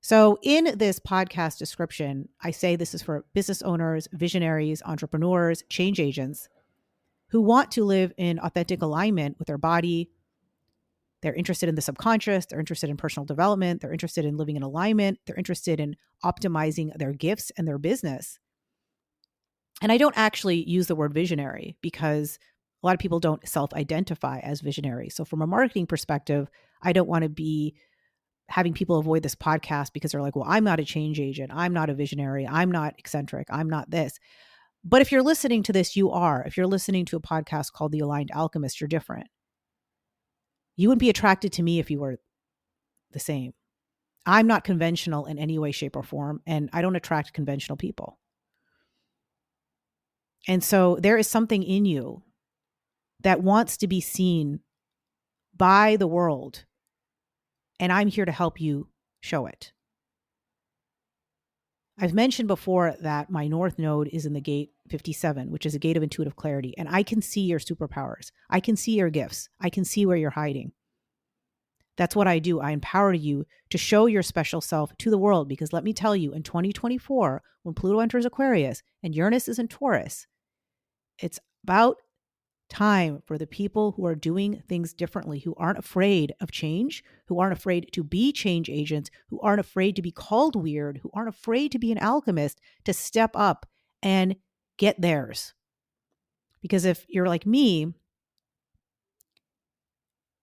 So, 0.05 0.39
in 0.43 0.77
this 0.77 1.01
podcast 1.01 1.57
description, 1.57 2.29
I 2.43 2.51
say 2.51 2.77
this 2.77 2.93
is 2.93 3.01
for 3.01 3.25
business 3.33 3.63
owners, 3.63 4.07
visionaries, 4.13 4.83
entrepreneurs, 4.85 5.63
change 5.71 5.99
agents 5.99 6.51
who 7.29 7.41
want 7.41 7.71
to 7.71 7.85
live 7.85 8.13
in 8.19 8.39
authentic 8.39 8.83
alignment 8.83 9.39
with 9.39 9.49
their 9.49 9.57
body, 9.57 10.11
they're 11.23 11.33
interested 11.33 11.71
in 11.71 11.75
the 11.75 11.81
subconscious. 11.81 12.45
They're 12.45 12.61
interested 12.61 12.91
in 12.91 12.99
personal 12.99 13.25
development. 13.25 13.81
They're 13.81 13.95
interested 13.95 14.27
in 14.27 14.37
living 14.37 14.57
in 14.57 14.63
alignment. 14.63 15.21
They're 15.25 15.37
interested 15.37 15.81
in 15.81 15.97
optimizing 16.23 16.95
their 16.99 17.15
gifts 17.15 17.51
and 17.57 17.67
their 17.67 17.79
business. 17.79 18.39
And 19.81 19.91
I 19.91 19.97
don't 19.97 20.19
actually 20.19 20.69
use 20.69 20.87
the 20.87 20.95
word 20.95 21.15
visionary 21.15 21.79
because 21.81 22.39
a 22.83 22.87
lot 22.87 22.93
of 22.93 23.01
people 23.01 23.21
don't 23.21 23.49
self 23.49 23.73
identify 23.73 24.41
as 24.41 24.61
visionary. 24.61 25.09
So, 25.09 25.25
from 25.25 25.41
a 25.41 25.47
marketing 25.47 25.87
perspective, 25.87 26.51
I 26.83 26.93
don't 26.93 27.09
want 27.09 27.23
to 27.23 27.31
be 27.31 27.75
having 28.49 28.75
people 28.75 28.99
avoid 28.99 29.23
this 29.23 29.35
podcast 29.35 29.93
because 29.93 30.13
they're 30.13 30.23
like, 30.23 30.37
well, 30.37 30.47
I'm 30.47 30.65
not 30.65 30.81
a 30.81 30.85
change 30.85 31.19
agent. 31.21 31.51
I'm 31.55 31.73
not 31.73 31.91
a 31.91 31.95
visionary. 31.95 32.47
I'm 32.47 32.71
not 32.71 32.95
eccentric. 32.99 33.49
I'm 33.51 33.69
not 33.69 33.91
this. 33.91 34.19
But 34.85 35.01
if 35.01 35.11
you're 35.11 35.23
listening 35.23 35.63
to 35.65 35.73
this, 35.73 35.97
you 35.97 36.11
are. 36.11 36.45
If 36.47 36.57
you're 36.57 36.67
listening 36.67 37.07
to 37.07 37.17
a 37.17 37.21
podcast 37.21 37.73
called 37.73 37.93
The 37.93 38.01
Aligned 38.01 38.31
Alchemist, 38.35 38.81
you're 38.81 38.89
different. 38.89 39.29
You 40.77 40.89
wouldn't 40.89 41.01
be 41.01 41.11
attracted 41.11 41.53
to 41.55 41.63
me 41.63 41.79
if 41.79 41.91
you 41.91 42.01
were 42.01 42.19
the 43.13 43.21
same. 43.21 43.55
I'm 44.27 44.47
not 44.47 44.65
conventional 44.65 45.27
in 45.27 45.39
any 45.39 45.59
way, 45.59 45.73
shape, 45.73 45.97
or 45.97 46.03
form, 46.03 46.41
and 46.47 46.69
I 46.73 46.83
don't 46.83 46.97
attract 46.97 47.33
conventional 47.33 47.77
people. 47.77 48.19
And 50.47 50.63
so 50.63 50.99
there 51.01 51.17
is 51.17 51.27
something 51.27 51.63
in 51.63 51.85
you 51.85 52.23
that 53.23 53.43
wants 53.43 53.79
to 53.79 53.87
be 53.87 54.01
seen 54.01 54.61
by 55.57 55.97
the 55.97 56.07
world. 56.07 56.65
And 57.85 57.93
I'm 57.93 58.09
here 58.09 58.25
to 58.25 58.33
help 58.33 58.63
you 58.63 58.89
show 59.21 59.45
it. 59.45 59.71
I've 61.99 62.15
mentioned 62.15 62.49
before 62.49 62.95
that 63.03 63.29
my 63.29 63.47
North 63.47 63.79
Node 63.79 64.09
is 64.09 64.25
in 64.25 64.33
the 64.33 64.41
gate 64.41 64.71
57, 64.89 65.51
which 65.51 65.67
is 65.67 65.75
a 65.75 65.79
gate 65.79 65.99
of 65.99 66.03
intuitive 66.03 66.35
clarity. 66.35 66.73
And 66.79 66.89
I 66.89 67.03
can 67.03 67.21
see 67.21 67.43
your 67.43 67.59
superpowers. 67.59 68.31
I 68.49 68.61
can 68.61 68.75
see 68.75 68.93
your 68.93 69.11
gifts. 69.11 69.51
I 69.61 69.69
can 69.69 69.85
see 69.85 70.07
where 70.07 70.17
you're 70.17 70.31
hiding. 70.31 70.73
That's 71.99 72.17
what 72.17 72.27
I 72.27 72.39
do. 72.39 72.59
I 72.59 72.71
empower 72.71 73.13
you 73.13 73.45
to 73.69 73.77
show 73.77 74.07
your 74.07 74.23
special 74.23 74.63
self 74.63 74.97
to 74.97 75.11
the 75.11 75.19
world 75.19 75.47
because 75.47 75.75
let 75.75 75.85
me 75.85 75.93
tell 75.93 76.17
you, 76.17 76.33
in 76.33 76.43
2024, 76.43 77.43
when 77.65 77.75
Pluto 77.75 78.01
enters 78.01 78.25
Aquarius 78.25 78.83
and 79.03 79.15
Uranus 79.15 79.47
is 79.47 79.59
in 79.59 79.69
Taurus, 79.69 80.27
it's 81.19 81.39
about 81.65 81.99
time 82.69 83.23
for 83.27 83.39
the 83.39 83.47
people 83.47 83.93
who 83.93 84.07
are 84.07 84.15
doing 84.15 84.63
things 84.69 84.93
differently, 84.93 85.41
who 85.41 85.55
aren't 85.57 85.79
afraid 85.79 86.35
of 86.41 86.51
change, 86.51 87.05
who 87.27 87.39
aren't 87.39 87.53
afraid 87.53 87.91
to 87.93 88.03
be 88.03 88.33
change 88.33 88.69
agents, 88.69 89.11
who 89.29 89.41
aren't 89.41 89.61
afraid 89.61 89.97
to 89.97 90.03
be 90.03 90.11
called 90.11 90.57
weird, 90.57 90.99
who 91.03 91.11
aren't 91.15 91.29
afraid 91.29 91.73
to 91.73 91.79
be 91.79 91.93
an 91.93 91.99
alchemist, 91.99 92.61
to 92.85 92.93
step 92.93 93.31
up 93.35 93.67
and 94.03 94.37
get 94.79 95.01
theirs. 95.01 95.55
Because 96.63 96.85
if 96.85 97.05
you're 97.09 97.29
like 97.29 97.47
me, 97.47 97.93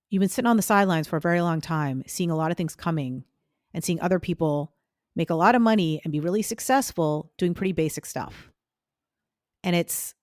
you've 0.09 0.19
been 0.19 0.29
sitting 0.29 0.49
on 0.49 0.57
the 0.57 0.63
sidelines 0.63 1.07
for 1.07 1.17
a 1.17 1.21
very 1.21 1.41
long 1.41 1.61
time, 1.61 2.03
seeing 2.05 2.31
a 2.31 2.35
lot 2.35 2.51
of 2.51 2.57
things 2.57 2.75
coming 2.75 3.23
and 3.73 3.83
seeing 3.83 3.99
other 4.01 4.19
people 4.19 4.73
make 5.15 5.29
a 5.29 5.35
lot 5.35 5.55
of 5.55 5.61
money 5.61 6.01
and 6.03 6.11
be 6.11 6.19
really 6.19 6.41
successful 6.41 7.31
doing 7.37 7.53
pretty 7.53 7.73
basic 7.73 8.05
stuff. 8.05 8.51
And 9.63 9.75
it's 9.75 10.15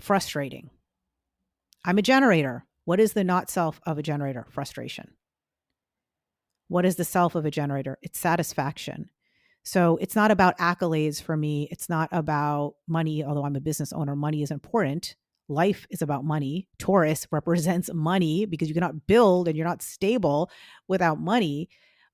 frustrating. 0.00 0.70
I'm 1.84 1.98
a 1.98 2.02
generator. 2.02 2.64
What 2.84 3.00
is 3.00 3.12
the 3.12 3.24
not 3.24 3.50
self 3.50 3.80
of 3.86 3.98
a 3.98 4.02
generator? 4.02 4.46
Frustration. 4.50 5.12
What 6.68 6.84
is 6.84 6.96
the 6.96 7.04
self 7.04 7.34
of 7.34 7.44
a 7.44 7.50
generator? 7.50 7.98
It's 8.02 8.18
satisfaction. 8.18 9.10
So 9.64 9.96
it's 10.00 10.14
not 10.14 10.30
about 10.30 10.58
accolades 10.58 11.22
for 11.22 11.36
me. 11.36 11.68
It's 11.70 11.88
not 11.88 12.08
about 12.12 12.74
money, 12.86 13.24
although 13.24 13.44
I'm 13.44 13.56
a 13.56 13.60
business 13.60 13.92
owner. 13.92 14.14
Money 14.14 14.42
is 14.42 14.50
important. 14.50 15.16
Life 15.48 15.86
is 15.90 16.02
about 16.02 16.24
money. 16.24 16.68
Taurus 16.78 17.26
represents 17.30 17.90
money 17.92 18.44
because 18.44 18.68
you 18.68 18.74
cannot 18.74 19.06
build 19.06 19.48
and 19.48 19.56
you're 19.56 19.66
not 19.66 19.82
stable 19.82 20.50
without 20.88 21.20
money. 21.20 21.68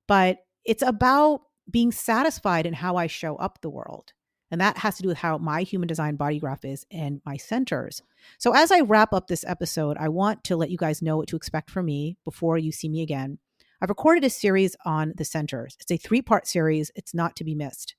But 0.07 0.39
it's 0.65 0.83
about 0.83 1.41
being 1.69 1.91
satisfied 1.91 2.65
in 2.65 2.73
how 2.73 2.95
I 2.95 3.07
show 3.07 3.35
up 3.35 3.59
the 3.61 3.69
world. 3.69 4.13
And 4.51 4.59
that 4.59 4.77
has 4.77 4.97
to 4.97 5.01
do 5.01 5.07
with 5.07 5.17
how 5.17 5.37
my 5.37 5.63
human 5.63 5.87
design 5.87 6.17
body 6.17 6.37
graph 6.37 6.65
is 6.65 6.85
and 6.91 7.21
my 7.25 7.37
centers. 7.37 8.03
So, 8.37 8.53
as 8.53 8.71
I 8.71 8.81
wrap 8.81 9.13
up 9.13 9.27
this 9.27 9.45
episode, 9.47 9.97
I 9.97 10.09
want 10.09 10.43
to 10.45 10.57
let 10.57 10.69
you 10.69 10.77
guys 10.77 11.01
know 11.01 11.17
what 11.17 11.27
to 11.29 11.37
expect 11.37 11.71
from 11.71 11.85
me 11.85 12.17
before 12.25 12.57
you 12.57 12.71
see 12.71 12.89
me 12.89 13.01
again. 13.01 13.39
I've 13.81 13.89
recorded 13.89 14.23
a 14.25 14.29
series 14.29 14.75
on 14.85 15.13
the 15.15 15.25
centers. 15.25 15.77
It's 15.79 15.91
a 15.91 15.97
three 15.97 16.21
part 16.21 16.45
series, 16.45 16.91
it's 16.95 17.13
not 17.13 17.35
to 17.37 17.43
be 17.43 17.55
missed. 17.55 17.95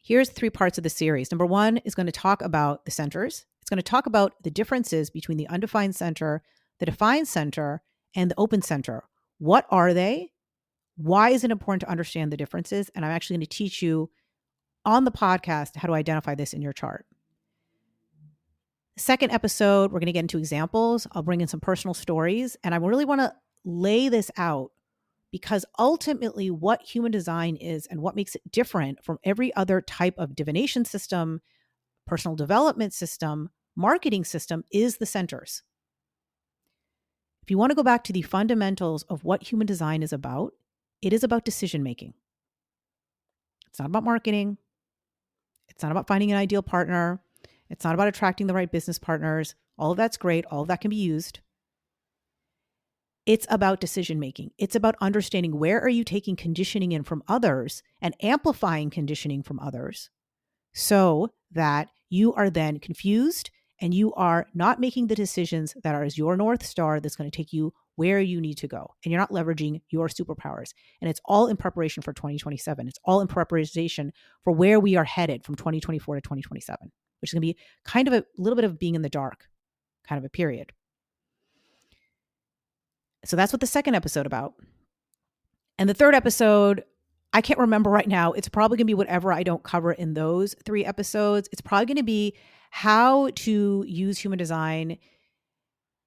Here's 0.00 0.30
three 0.30 0.50
parts 0.50 0.78
of 0.78 0.84
the 0.84 0.90
series. 0.90 1.32
Number 1.32 1.46
one 1.46 1.78
is 1.78 1.96
going 1.96 2.06
to 2.06 2.12
talk 2.12 2.40
about 2.42 2.84
the 2.84 2.92
centers, 2.92 3.46
it's 3.60 3.70
going 3.70 3.78
to 3.78 3.82
talk 3.82 4.06
about 4.06 4.34
the 4.44 4.50
differences 4.50 5.10
between 5.10 5.38
the 5.38 5.48
undefined 5.48 5.96
center, 5.96 6.42
the 6.78 6.86
defined 6.86 7.26
center, 7.26 7.82
and 8.14 8.30
the 8.30 8.38
open 8.38 8.62
center. 8.62 9.02
What 9.38 9.66
are 9.70 9.92
they? 9.92 10.30
Why 10.96 11.30
is 11.30 11.42
it 11.42 11.50
important 11.50 11.80
to 11.80 11.90
understand 11.90 12.32
the 12.32 12.36
differences? 12.36 12.90
And 12.94 13.04
I'm 13.04 13.10
actually 13.10 13.38
going 13.38 13.46
to 13.46 13.56
teach 13.56 13.82
you 13.82 14.10
on 14.86 15.04
the 15.04 15.10
podcast 15.10 15.76
how 15.76 15.88
to 15.88 15.94
identify 15.94 16.34
this 16.34 16.54
in 16.54 16.62
your 16.62 16.72
chart. 16.72 17.04
Second 18.96 19.30
episode, 19.30 19.92
we're 19.92 19.98
going 19.98 20.06
to 20.06 20.12
get 20.12 20.20
into 20.20 20.38
examples. 20.38 21.06
I'll 21.12 21.22
bring 21.22 21.42
in 21.42 21.48
some 21.48 21.60
personal 21.60 21.92
stories, 21.92 22.56
and 22.64 22.74
I 22.74 22.78
really 22.78 23.04
want 23.04 23.20
to 23.20 23.34
lay 23.64 24.08
this 24.08 24.30
out 24.38 24.70
because 25.30 25.66
ultimately, 25.78 26.50
what 26.50 26.80
human 26.80 27.10
design 27.10 27.56
is 27.56 27.86
and 27.88 28.00
what 28.00 28.16
makes 28.16 28.34
it 28.34 28.50
different 28.50 29.04
from 29.04 29.18
every 29.22 29.54
other 29.54 29.82
type 29.82 30.14
of 30.16 30.34
divination 30.34 30.86
system, 30.86 31.42
personal 32.06 32.36
development 32.36 32.94
system, 32.94 33.50
marketing 33.74 34.24
system 34.24 34.64
is 34.72 34.96
the 34.96 35.04
centers. 35.04 35.62
If 37.42 37.50
you 37.50 37.58
want 37.58 37.70
to 37.70 37.76
go 37.76 37.82
back 37.82 38.02
to 38.04 38.12
the 38.12 38.22
fundamentals 38.22 39.02
of 39.04 39.24
what 39.24 39.42
human 39.42 39.66
design 39.66 40.02
is 40.02 40.12
about, 40.12 40.54
it 41.02 41.12
is 41.12 41.22
about 41.22 41.44
decision 41.44 41.82
making. 41.82 42.14
It's 43.68 43.78
not 43.78 43.88
about 43.88 44.04
marketing. 44.04 44.56
It's 45.76 45.82
not 45.82 45.92
about 45.92 46.06
finding 46.06 46.32
an 46.32 46.38
ideal 46.38 46.62
partner. 46.62 47.20
It's 47.68 47.84
not 47.84 47.92
about 47.92 48.08
attracting 48.08 48.46
the 48.46 48.54
right 48.54 48.72
business 48.72 48.98
partners. 48.98 49.54
All 49.78 49.90
of 49.90 49.98
that's 49.98 50.16
great. 50.16 50.46
All 50.46 50.62
of 50.62 50.68
that 50.68 50.80
can 50.80 50.88
be 50.88 50.96
used. 50.96 51.40
It's 53.26 53.46
about 53.50 53.78
decision 53.78 54.18
making. 54.18 54.52
It's 54.56 54.74
about 54.74 54.94
understanding 55.02 55.58
where 55.58 55.78
are 55.82 55.90
you 55.90 56.02
taking 56.02 56.34
conditioning 56.34 56.92
in 56.92 57.02
from 57.02 57.22
others 57.28 57.82
and 58.00 58.16
amplifying 58.22 58.88
conditioning 58.88 59.42
from 59.42 59.60
others 59.60 60.08
so 60.72 61.34
that 61.50 61.88
you 62.08 62.32
are 62.32 62.48
then 62.48 62.78
confused 62.78 63.50
and 63.78 63.92
you 63.92 64.14
are 64.14 64.46
not 64.54 64.80
making 64.80 65.08
the 65.08 65.14
decisions 65.14 65.74
that 65.82 65.94
are 65.94 66.04
as 66.04 66.16
your 66.16 66.38
north 66.38 66.64
star 66.64 67.00
that's 67.00 67.16
going 67.16 67.30
to 67.30 67.36
take 67.36 67.52
you 67.52 67.74
where 67.96 68.20
you 68.20 68.40
need 68.40 68.56
to 68.58 68.68
go 68.68 68.94
and 69.04 69.10
you're 69.10 69.20
not 69.20 69.30
leveraging 69.30 69.80
your 69.90 70.08
superpowers 70.08 70.72
and 71.00 71.10
it's 71.10 71.20
all 71.24 71.48
in 71.48 71.56
preparation 71.56 72.02
for 72.02 72.12
2027 72.12 72.86
it's 72.88 72.98
all 73.04 73.20
in 73.20 73.26
preparation 73.26 74.12
for 74.44 74.52
where 74.52 74.78
we 74.78 74.96
are 74.96 75.04
headed 75.04 75.44
from 75.44 75.54
2024 75.54 76.14
to 76.14 76.20
2027 76.20 76.92
which 77.20 77.30
is 77.30 77.34
going 77.34 77.40
to 77.40 77.46
be 77.46 77.56
kind 77.84 78.08
of 78.08 78.14
a 78.14 78.24
little 78.38 78.56
bit 78.56 78.64
of 78.64 78.78
being 78.78 78.94
in 78.94 79.02
the 79.02 79.08
dark 79.08 79.48
kind 80.08 80.18
of 80.18 80.24
a 80.24 80.30
period 80.30 80.72
so 83.24 83.36
that's 83.36 83.52
what 83.52 83.60
the 83.60 83.66
second 83.66 83.94
episode 83.94 84.26
about 84.26 84.54
and 85.78 85.88
the 85.88 85.94
third 85.94 86.14
episode 86.14 86.84
I 87.32 87.42
can't 87.42 87.58
remember 87.58 87.90
right 87.90 88.08
now. 88.08 88.32
It's 88.32 88.48
probably 88.48 88.78
going 88.78 88.86
to 88.86 88.90
be 88.90 88.94
whatever 88.94 89.30
I 89.30 89.42
don't 89.42 89.62
cover 89.62 89.92
in 89.92 90.14
those 90.14 90.54
three 90.64 90.86
episodes. 90.86 91.50
It's 91.52 91.60
probably 91.60 91.84
going 91.84 91.96
to 91.98 92.02
be 92.02 92.34
how 92.70 93.28
to 93.28 93.84
use 93.86 94.16
human 94.18 94.38
design 94.38 94.96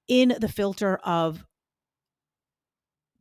in 0.08 0.34
the 0.40 0.48
filter 0.48 0.96
of 1.04 1.46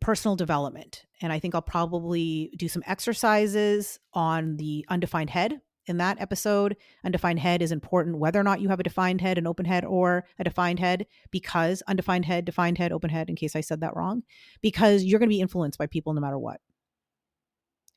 personal 0.02 0.36
development. 0.36 1.06
And 1.22 1.34
I 1.34 1.40
think 1.40 1.56
I'll 1.56 1.62
probably 1.62 2.54
do 2.58 2.68
some 2.68 2.84
exercises 2.86 4.00
on 4.14 4.58
the 4.58 4.86
undefined 4.90 5.30
head 5.30 5.62
in 5.86 5.98
that 5.98 6.22
episode. 6.22 6.78
Undefined 7.04 7.40
head 7.40 7.62
is 7.62 7.72
important 7.72 8.20
whether 8.20 8.40
or 8.40 8.44
not 8.44 8.62
you 8.62 8.70
have 8.70 8.80
a 8.80 8.84
defined 8.84 9.22
head, 9.22 9.38
an 9.38 9.48
open 9.48 9.66
head, 9.66 9.84
or 9.84 10.26
a 10.38 10.44
defined 10.44 10.80
head, 10.80 11.06
because 11.32 11.82
undefined 11.88 12.26
head, 12.26 12.46
defined 12.46 12.78
head, 12.78 12.92
open 12.92 13.10
head, 13.10 13.30
in 13.30 13.36
case 13.36 13.56
I 13.56 13.62
said 13.62 13.82
that 13.82 13.96
wrong, 13.96 14.24
because 14.62 15.04
you're 15.04 15.20
going 15.20 15.30
to 15.30 15.36
be 15.36 15.42
influenced 15.42 15.80
by 15.80 15.88
people 15.88 16.14
no 16.14 16.22
matter 16.22 16.38
what. 16.38 16.62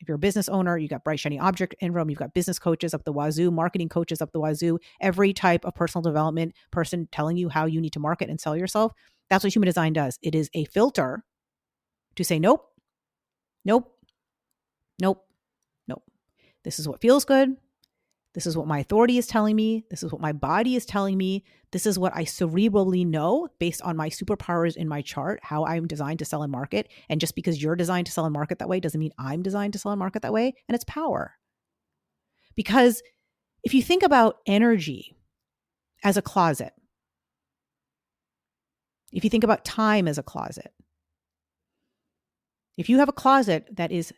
If 0.01 0.09
you're 0.09 0.17
a 0.17 0.19
business 0.19 0.49
owner, 0.49 0.77
you 0.77 0.89
got 0.89 1.05
bright 1.05 1.21
shiny 1.21 1.39
object 1.39 1.77
syndrome, 1.79 2.11
you've 2.11 2.19
got 2.19 2.35
business 2.35 2.59
coaches 2.59 2.93
up 2.93 3.05
the 3.05 3.13
wazoo, 3.13 3.53
marketing 3.53 3.89
coaches 3.89 4.21
up 4.21 4.33
the 4.33 4.41
wazoo, 4.41 4.81
every 5.01 5.33
type 5.33 5.65
of 5.65 5.77
personal 5.77 6.03
development 6.03 6.55
person 6.73 7.09
telling 7.13 7.37
you 7.37 7.49
how 7.49 7.67
you 7.67 7.81
need 7.81 7.93
to 7.93 8.01
market 8.01 8.29
and 8.29 8.41
sell 8.41 8.57
yourself. 8.57 8.93
That's 9.31 9.45
what 9.45 9.55
human 9.55 9.67
design 9.69 9.93
does. 9.93 10.19
It 10.21 10.35
is 10.35 10.51
a 10.55 10.65
filter 10.65 11.23
to 12.17 12.25
say, 12.25 12.39
nope, 12.39 12.69
nope, 13.65 13.91
nope, 15.01 15.25
nope. 15.89 16.03
This 16.65 16.79
is 16.79 16.89
what 16.89 17.01
feels 17.01 17.25
good. 17.25 17.57
This 18.35 18.47
is 18.47 18.57
what 18.57 18.67
my 18.67 18.79
authority 18.79 19.19
is 19.19 19.27
telling 19.27 19.57
me. 19.57 19.85
This 19.91 20.03
is 20.03 20.11
what 20.11 20.23
my 20.23 20.33
body 20.33 20.75
is 20.75 20.87
telling 20.87 21.19
me. 21.19 21.45
This 21.71 21.85
is 21.85 21.99
what 21.99 22.17
I 22.17 22.25
cerebrally 22.25 23.07
know 23.07 23.49
based 23.59 23.83
on 23.83 23.97
my 23.97 24.09
superpowers 24.09 24.77
in 24.77 24.89
my 24.89 25.03
chart, 25.03 25.41
how 25.43 25.67
I'm 25.67 25.87
designed 25.87 26.19
to 26.21 26.25
sell 26.25 26.43
and 26.43 26.51
market. 26.51 26.89
And 27.11 27.21
just 27.21 27.35
because 27.35 27.63
you're 27.63 27.77
designed 27.77 28.07
to 28.07 28.13
sell 28.13 28.25
and 28.25 28.33
market 28.33 28.59
that 28.59 28.69
way 28.69 28.81
doesn't 28.81 28.99
mean 28.99 29.13
I'm 29.19 29.43
designed 29.43 29.75
to 29.75 29.79
sell 29.79 29.93
and 29.93 29.99
market 29.99 30.23
that 30.23 30.33
way. 30.33 30.55
And 30.67 30.75
it's 30.75 30.85
power. 30.85 31.35
Because 32.55 33.03
if 33.65 33.75
you 33.75 33.83
think 33.83 34.03
about 34.03 34.39
energy 34.47 35.15
as 36.03 36.17
a 36.17 36.23
closet, 36.23 36.73
if 39.13 39.25
you 39.25 39.31
think 39.31 39.45
about 39.45 39.65
time 39.65 40.09
as 40.09 40.17
a 40.17 40.23
closet, 40.23 40.73
if 42.77 42.89
you 42.89 42.99
have 42.99 43.09
a 43.09 43.13
closet 43.13 43.67
that 43.73 43.93
is 43.93 44.13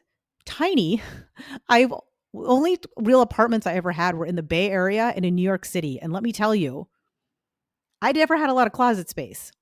tiny, 0.44 1.02
I've 1.68 1.92
only 2.34 2.78
real 2.96 3.20
apartments 3.20 3.66
I 3.66 3.74
ever 3.74 3.92
had 3.92 4.16
were 4.16 4.26
in 4.26 4.36
the 4.36 4.42
Bay 4.42 4.70
Area 4.70 5.12
and 5.14 5.24
in 5.24 5.34
New 5.34 5.42
York 5.42 5.64
City. 5.64 6.00
And 6.00 6.12
let 6.12 6.22
me 6.22 6.32
tell 6.32 6.54
you, 6.54 6.88
I 8.02 8.12
never 8.12 8.36
had 8.36 8.50
a 8.50 8.54
lot 8.54 8.66
of 8.66 8.72
closet 8.72 9.08
space. 9.08 9.52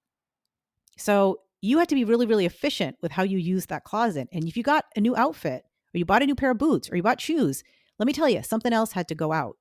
So 0.97 1.41
you 1.61 1.79
had 1.79 1.89
to 1.91 1.95
be 1.95 2.05
really, 2.05 2.27
really 2.27 2.47
efficient 2.47 2.97
with 3.03 3.13
how 3.13 3.23
you 3.23 3.39
use 3.39 3.67
that 3.67 3.85
closet. 3.85 4.29
And 4.33 4.49
if 4.49 4.57
you 4.57 4.63
got 4.63 4.87
a 4.97 5.01
new 5.01 5.15
outfit, 5.17 5.65
or 5.95 5.99
you 5.99 6.05
bought 6.05 6.23
a 6.23 6.27
new 6.27 6.35
pair 6.35 6.51
of 6.51 6.59
boots, 6.59 6.91
or 6.91 6.97
you 6.97 7.03
bought 7.03 7.21
shoes, 7.21 7.63
let 7.99 8.07
me 8.07 8.13
tell 8.13 8.29
you, 8.29 8.43
something 8.43 8.73
else 8.73 8.93
had 8.93 9.09
to 9.09 9.15
go 9.15 9.33
out. 9.33 9.57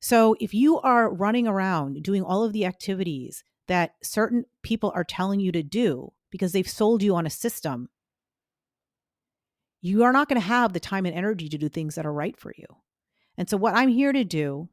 So 0.00 0.36
if 0.40 0.52
you 0.52 0.80
are 0.80 1.12
running 1.12 1.46
around 1.46 2.02
doing 2.02 2.22
all 2.22 2.42
of 2.42 2.52
the 2.52 2.64
activities 2.64 3.44
that 3.68 3.94
certain 4.02 4.44
people 4.62 4.92
are 4.94 5.04
telling 5.04 5.40
you 5.40 5.52
to 5.52 5.62
do 5.62 6.12
because 6.30 6.52
they've 6.52 6.68
sold 6.68 7.02
you 7.02 7.14
on 7.14 7.26
a 7.26 7.30
system 7.30 7.88
you 9.80 10.04
are 10.04 10.12
not 10.12 10.28
going 10.28 10.40
to 10.40 10.46
have 10.46 10.72
the 10.72 10.80
time 10.80 11.06
and 11.06 11.14
energy 11.14 11.48
to 11.48 11.58
do 11.58 11.68
things 11.68 11.94
that 11.94 12.06
are 12.06 12.12
right 12.12 12.38
for 12.38 12.52
you. 12.56 12.66
And 13.36 13.48
so, 13.48 13.56
what 13.56 13.74
I'm 13.74 13.88
here 13.88 14.12
to 14.12 14.24
do 14.24 14.68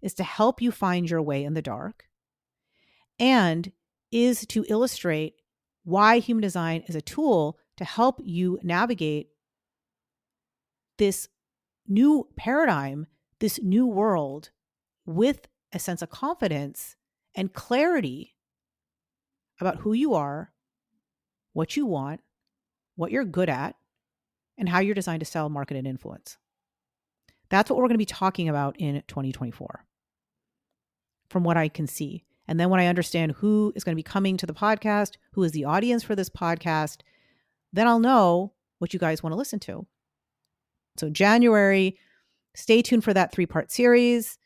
is 0.00 0.14
to 0.14 0.24
help 0.24 0.60
you 0.60 0.72
find 0.72 1.08
your 1.08 1.22
way 1.22 1.44
in 1.44 1.54
the 1.54 1.62
dark 1.62 2.04
and 3.18 3.72
is 4.10 4.44
to 4.46 4.64
illustrate 4.68 5.34
why 5.84 6.18
human 6.18 6.42
design 6.42 6.82
is 6.88 6.96
a 6.96 7.00
tool 7.00 7.58
to 7.76 7.84
help 7.84 8.20
you 8.22 8.58
navigate 8.62 9.28
this 10.98 11.28
new 11.88 12.28
paradigm, 12.36 13.06
this 13.40 13.60
new 13.62 13.86
world 13.86 14.50
with 15.06 15.48
a 15.72 15.78
sense 15.78 16.02
of 16.02 16.10
confidence 16.10 16.96
and 17.34 17.52
clarity 17.52 18.34
about 19.60 19.78
who 19.78 19.92
you 19.92 20.14
are, 20.14 20.52
what 21.52 21.76
you 21.76 21.86
want, 21.86 22.20
what 22.96 23.10
you're 23.10 23.24
good 23.24 23.48
at, 23.48 23.76
and 24.58 24.68
how 24.68 24.80
you're 24.80 24.94
designed 24.94 25.20
to 25.20 25.26
sell, 25.26 25.48
market, 25.48 25.76
and 25.76 25.86
influence. 25.86 26.36
That's 27.50 27.68
what 27.68 27.76
we're 27.76 27.88
going 27.88 27.94
to 27.94 27.98
be 27.98 28.06
talking 28.06 28.48
about 28.48 28.76
in 28.78 29.02
2024, 29.08 29.84
from 31.28 31.44
what 31.44 31.56
I 31.56 31.68
can 31.68 31.86
see. 31.86 32.24
And 32.48 32.58
then 32.58 32.70
when 32.70 32.80
I 32.80 32.86
understand 32.86 33.32
who 33.32 33.72
is 33.76 33.84
going 33.84 33.94
to 33.94 33.96
be 33.96 34.02
coming 34.02 34.36
to 34.38 34.46
the 34.46 34.54
podcast, 34.54 35.12
who 35.32 35.42
is 35.42 35.52
the 35.52 35.64
audience 35.64 36.02
for 36.02 36.16
this 36.16 36.28
podcast, 36.30 36.98
then 37.72 37.86
I'll 37.86 37.98
know 37.98 38.52
what 38.78 38.92
you 38.92 38.98
guys 38.98 39.22
want 39.22 39.32
to 39.32 39.38
listen 39.38 39.60
to. 39.60 39.86
So, 40.98 41.08
January, 41.08 41.98
stay 42.54 42.82
tuned 42.82 43.04
for 43.04 43.14
that 43.14 43.32
three 43.32 43.46
part 43.46 43.70
series. 43.70 44.38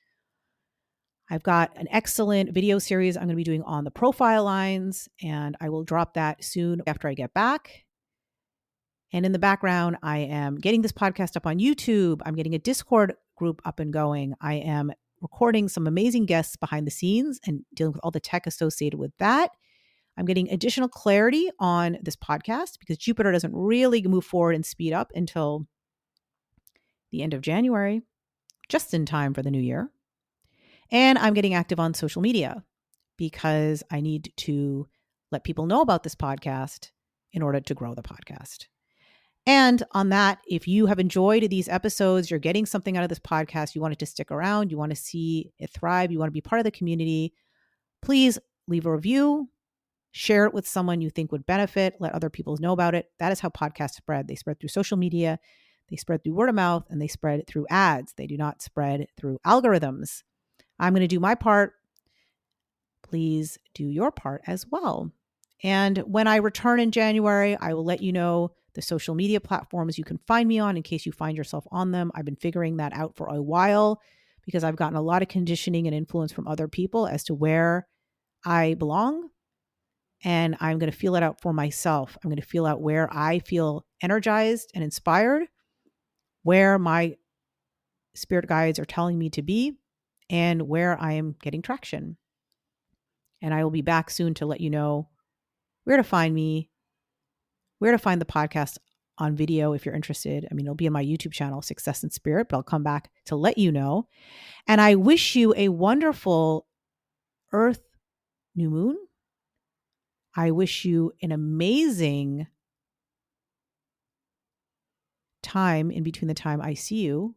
I've 1.28 1.42
got 1.42 1.76
an 1.76 1.88
excellent 1.90 2.52
video 2.52 2.78
series 2.78 3.16
I'm 3.16 3.24
going 3.24 3.30
to 3.30 3.36
be 3.36 3.42
doing 3.42 3.62
on 3.62 3.84
the 3.84 3.90
profile 3.90 4.44
lines, 4.44 5.08
and 5.22 5.56
I 5.60 5.70
will 5.70 5.82
drop 5.82 6.14
that 6.14 6.44
soon 6.44 6.82
after 6.86 7.08
I 7.08 7.14
get 7.14 7.34
back. 7.34 7.85
And 9.12 9.24
in 9.24 9.32
the 9.32 9.38
background, 9.38 9.96
I 10.02 10.18
am 10.18 10.56
getting 10.56 10.82
this 10.82 10.92
podcast 10.92 11.36
up 11.36 11.46
on 11.46 11.58
YouTube. 11.58 12.20
I'm 12.24 12.34
getting 12.34 12.54
a 12.54 12.58
Discord 12.58 13.14
group 13.36 13.62
up 13.64 13.78
and 13.78 13.92
going. 13.92 14.34
I 14.40 14.54
am 14.54 14.92
recording 15.20 15.68
some 15.68 15.86
amazing 15.86 16.26
guests 16.26 16.56
behind 16.56 16.86
the 16.86 16.90
scenes 16.90 17.40
and 17.46 17.64
dealing 17.74 17.92
with 17.92 18.00
all 18.02 18.10
the 18.10 18.20
tech 18.20 18.46
associated 18.46 18.98
with 18.98 19.12
that. 19.18 19.50
I'm 20.18 20.24
getting 20.24 20.50
additional 20.50 20.88
clarity 20.88 21.50
on 21.58 21.98
this 22.02 22.16
podcast 22.16 22.78
because 22.78 22.96
Jupiter 22.98 23.32
doesn't 23.32 23.54
really 23.54 24.02
move 24.02 24.24
forward 24.24 24.54
and 24.54 24.64
speed 24.64 24.92
up 24.92 25.12
until 25.14 25.66
the 27.12 27.22
end 27.22 27.34
of 27.34 27.42
January, 27.42 28.02
just 28.68 28.94
in 28.94 29.06
time 29.06 29.34
for 29.34 29.42
the 29.42 29.50
new 29.50 29.60
year. 29.60 29.90
And 30.90 31.18
I'm 31.18 31.34
getting 31.34 31.54
active 31.54 31.80
on 31.80 31.94
social 31.94 32.22
media 32.22 32.64
because 33.16 33.82
I 33.90 34.00
need 34.00 34.32
to 34.38 34.86
let 35.30 35.44
people 35.44 35.66
know 35.66 35.80
about 35.80 36.02
this 36.02 36.14
podcast 36.14 36.90
in 37.32 37.42
order 37.42 37.60
to 37.60 37.74
grow 37.74 37.94
the 37.94 38.02
podcast. 38.02 38.66
And 39.46 39.82
on 39.92 40.08
that, 40.08 40.38
if 40.48 40.66
you 40.66 40.86
have 40.86 40.98
enjoyed 40.98 41.48
these 41.48 41.68
episodes, 41.68 42.30
you're 42.30 42.40
getting 42.40 42.66
something 42.66 42.96
out 42.96 43.04
of 43.04 43.08
this 43.08 43.20
podcast, 43.20 43.74
you 43.74 43.80
want 43.80 43.92
it 43.92 44.00
to 44.00 44.06
stick 44.06 44.32
around, 44.32 44.72
you 44.72 44.76
want 44.76 44.90
to 44.90 44.96
see 44.96 45.52
it 45.58 45.70
thrive, 45.70 46.10
you 46.10 46.18
want 46.18 46.28
to 46.28 46.32
be 46.32 46.40
part 46.40 46.58
of 46.58 46.64
the 46.64 46.70
community, 46.72 47.32
please 48.02 48.40
leave 48.66 48.86
a 48.86 48.92
review, 48.92 49.48
share 50.10 50.46
it 50.46 50.54
with 50.54 50.66
someone 50.66 51.00
you 51.00 51.10
think 51.10 51.30
would 51.30 51.46
benefit, 51.46 51.94
let 52.00 52.12
other 52.12 52.28
people 52.28 52.56
know 52.58 52.72
about 52.72 52.96
it. 52.96 53.06
That 53.20 53.30
is 53.30 53.38
how 53.38 53.50
podcasts 53.50 53.94
spread. 53.94 54.26
They 54.26 54.34
spread 54.34 54.58
through 54.58 54.70
social 54.70 54.96
media, 54.96 55.38
they 55.88 55.96
spread 55.96 56.24
through 56.24 56.34
word 56.34 56.48
of 56.48 56.56
mouth, 56.56 56.84
and 56.90 57.00
they 57.00 57.06
spread 57.06 57.46
through 57.46 57.66
ads. 57.70 58.14
They 58.16 58.26
do 58.26 58.36
not 58.36 58.62
spread 58.62 59.06
through 59.16 59.38
algorithms. 59.46 60.24
I'm 60.80 60.92
going 60.92 61.02
to 61.02 61.06
do 61.06 61.20
my 61.20 61.36
part. 61.36 61.74
Please 63.02 63.58
do 63.74 63.84
your 63.84 64.10
part 64.10 64.42
as 64.48 64.66
well. 64.68 65.12
And 65.62 65.98
when 65.98 66.26
I 66.26 66.36
return 66.36 66.80
in 66.80 66.90
January, 66.90 67.56
I 67.56 67.74
will 67.74 67.84
let 67.84 68.02
you 68.02 68.12
know 68.12 68.50
the 68.76 68.82
social 68.82 69.14
media 69.14 69.40
platforms 69.40 69.98
you 69.98 70.04
can 70.04 70.18
find 70.26 70.46
me 70.46 70.58
on 70.58 70.76
in 70.76 70.82
case 70.82 71.06
you 71.06 71.10
find 71.10 71.36
yourself 71.36 71.66
on 71.72 71.90
them. 71.90 72.12
I've 72.14 72.26
been 72.26 72.36
figuring 72.36 72.76
that 72.76 72.92
out 72.92 73.16
for 73.16 73.26
a 73.26 73.42
while 73.42 74.00
because 74.44 74.62
I've 74.62 74.76
gotten 74.76 74.96
a 74.96 75.02
lot 75.02 75.22
of 75.22 75.28
conditioning 75.28 75.86
and 75.86 75.96
influence 75.96 76.30
from 76.30 76.46
other 76.46 76.68
people 76.68 77.06
as 77.06 77.24
to 77.24 77.34
where 77.34 77.88
I 78.44 78.74
belong. 78.74 79.30
And 80.22 80.56
I'm 80.60 80.78
going 80.78 80.92
to 80.92 80.96
feel 80.96 81.16
it 81.16 81.22
out 81.22 81.40
for 81.40 81.52
myself. 81.52 82.16
I'm 82.22 82.30
going 82.30 82.40
to 82.40 82.46
feel 82.46 82.66
out 82.66 82.80
where 82.80 83.08
I 83.12 83.38
feel 83.38 83.86
energized 84.02 84.70
and 84.74 84.84
inspired, 84.84 85.44
where 86.42 86.78
my 86.78 87.16
spirit 88.14 88.46
guides 88.46 88.78
are 88.78 88.84
telling 88.84 89.18
me 89.18 89.30
to 89.30 89.42
be, 89.42 89.72
and 90.28 90.62
where 90.62 91.00
I 91.00 91.14
am 91.14 91.34
getting 91.42 91.62
traction. 91.62 92.18
And 93.42 93.54
I 93.54 93.64
will 93.64 93.70
be 93.70 93.82
back 93.82 94.10
soon 94.10 94.34
to 94.34 94.46
let 94.46 94.60
you 94.60 94.70
know 94.70 95.08
where 95.84 95.96
to 95.96 96.04
find 96.04 96.34
me, 96.34 96.70
where 97.78 97.92
to 97.92 97.98
find 97.98 98.20
the 98.20 98.26
podcast 98.26 98.78
on 99.18 99.34
video 99.34 99.72
if 99.72 99.84
you're 99.84 99.94
interested. 99.94 100.46
I 100.50 100.54
mean, 100.54 100.66
it'll 100.66 100.74
be 100.74 100.86
on 100.86 100.92
my 100.92 101.04
YouTube 101.04 101.32
channel, 101.32 101.62
Success 101.62 102.02
and 102.02 102.12
Spirit, 102.12 102.48
but 102.48 102.56
I'll 102.56 102.62
come 102.62 102.82
back 102.82 103.10
to 103.26 103.36
let 103.36 103.58
you 103.58 103.72
know. 103.72 104.08
And 104.66 104.80
I 104.80 104.94
wish 104.94 105.36
you 105.36 105.54
a 105.56 105.68
wonderful 105.68 106.66
Earth 107.52 107.82
new 108.54 108.70
moon. 108.70 108.96
I 110.34 110.50
wish 110.50 110.84
you 110.84 111.12
an 111.22 111.32
amazing 111.32 112.46
time 115.42 115.90
in 115.90 116.02
between 116.02 116.28
the 116.28 116.34
time 116.34 116.60
I 116.60 116.74
see 116.74 116.96
you 116.96 117.36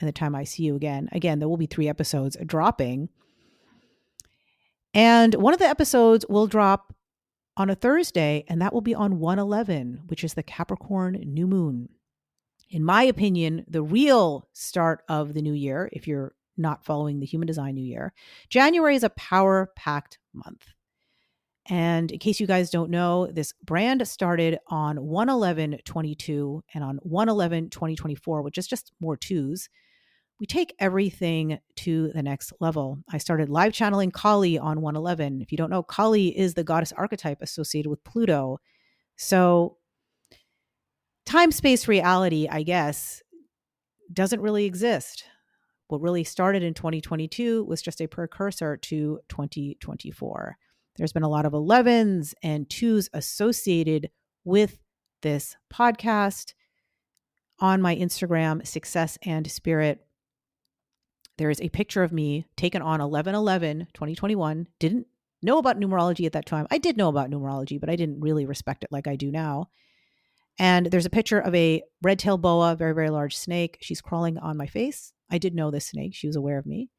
and 0.00 0.08
the 0.08 0.12
time 0.12 0.34
I 0.34 0.44
see 0.44 0.64
you 0.64 0.74
again. 0.74 1.08
Again, 1.12 1.38
there 1.38 1.48
will 1.48 1.56
be 1.56 1.66
three 1.66 1.88
episodes 1.88 2.36
dropping. 2.44 3.10
And 4.94 5.34
one 5.34 5.52
of 5.52 5.60
the 5.60 5.68
episodes 5.68 6.24
will 6.28 6.48
drop 6.48 6.92
on 7.60 7.68
a 7.68 7.74
Thursday, 7.74 8.42
and 8.48 8.62
that 8.62 8.72
will 8.72 8.80
be 8.80 8.94
on 8.94 9.18
111, 9.18 10.04
which 10.06 10.24
is 10.24 10.32
the 10.32 10.42
Capricorn 10.42 11.22
new 11.26 11.46
moon. 11.46 11.90
In 12.70 12.82
my 12.82 13.02
opinion, 13.02 13.66
the 13.68 13.82
real 13.82 14.48
start 14.54 15.02
of 15.10 15.34
the 15.34 15.42
new 15.42 15.52
year, 15.52 15.90
if 15.92 16.08
you're 16.08 16.34
not 16.56 16.86
following 16.86 17.20
the 17.20 17.26
human 17.26 17.46
design 17.46 17.74
new 17.74 17.84
year, 17.84 18.14
January 18.48 18.96
is 18.96 19.04
a 19.04 19.10
power 19.10 19.70
packed 19.76 20.18
month. 20.32 20.68
And 21.68 22.10
in 22.10 22.18
case 22.18 22.40
you 22.40 22.46
guys 22.46 22.70
don't 22.70 22.90
know, 22.90 23.26
this 23.26 23.52
brand 23.62 24.08
started 24.08 24.58
on 24.68 24.96
111 24.96 25.80
22 25.84 26.64
and 26.72 26.82
on 26.82 26.96
111 27.02 27.68
2024, 27.68 28.40
which 28.40 28.56
is 28.56 28.66
just 28.66 28.90
more 29.00 29.18
twos. 29.18 29.68
We 30.40 30.46
take 30.46 30.74
everything 30.78 31.58
to 31.76 32.10
the 32.14 32.22
next 32.22 32.54
level. 32.60 32.98
I 33.10 33.18
started 33.18 33.50
live 33.50 33.74
channeling 33.74 34.10
Kali 34.10 34.58
on 34.58 34.80
111. 34.80 35.42
If 35.42 35.52
you 35.52 35.58
don't 35.58 35.68
know, 35.68 35.82
Kali 35.82 36.36
is 36.36 36.54
the 36.54 36.64
goddess 36.64 36.92
archetype 36.92 37.42
associated 37.42 37.90
with 37.90 38.02
Pluto. 38.04 38.58
So, 39.16 39.76
time 41.26 41.52
space 41.52 41.86
reality, 41.86 42.48
I 42.50 42.62
guess, 42.62 43.22
doesn't 44.10 44.40
really 44.40 44.64
exist. 44.64 45.24
What 45.88 46.00
really 46.00 46.24
started 46.24 46.62
in 46.62 46.72
2022 46.72 47.64
was 47.64 47.82
just 47.82 48.00
a 48.00 48.06
precursor 48.06 48.78
to 48.78 49.20
2024. 49.28 50.56
There's 50.96 51.12
been 51.12 51.22
a 51.22 51.28
lot 51.28 51.44
of 51.44 51.52
11s 51.52 52.32
and 52.42 52.66
2s 52.66 53.10
associated 53.12 54.08
with 54.44 54.78
this 55.20 55.56
podcast 55.72 56.54
on 57.58 57.82
my 57.82 57.94
Instagram, 57.94 58.66
Success 58.66 59.18
and 59.22 59.50
Spirit. 59.50 60.00
There 61.40 61.48
is 61.48 61.62
a 61.62 61.70
picture 61.70 62.02
of 62.02 62.12
me 62.12 62.44
taken 62.54 62.82
on 62.82 63.00
11 63.00 63.34
11 63.34 63.88
2021. 63.94 64.68
Didn't 64.78 65.06
know 65.40 65.56
about 65.56 65.80
numerology 65.80 66.26
at 66.26 66.34
that 66.34 66.44
time. 66.44 66.66
I 66.70 66.76
did 66.76 66.98
know 66.98 67.08
about 67.08 67.30
numerology, 67.30 67.80
but 67.80 67.88
I 67.88 67.96
didn't 67.96 68.20
really 68.20 68.44
respect 68.44 68.84
it 68.84 68.92
like 68.92 69.06
I 69.06 69.16
do 69.16 69.30
now. 69.30 69.70
And 70.58 70.84
there's 70.84 71.06
a 71.06 71.10
picture 71.10 71.38
of 71.38 71.54
a 71.54 71.82
red 72.02 72.18
tailed 72.18 72.42
boa, 72.42 72.76
very, 72.76 72.92
very 72.92 73.08
large 73.08 73.34
snake. 73.34 73.78
She's 73.80 74.02
crawling 74.02 74.36
on 74.36 74.58
my 74.58 74.66
face. 74.66 75.14
I 75.30 75.38
did 75.38 75.54
know 75.54 75.70
this 75.70 75.86
snake. 75.86 76.14
She 76.14 76.26
was 76.26 76.36
aware 76.36 76.58
of 76.58 76.66
me. 76.66 76.90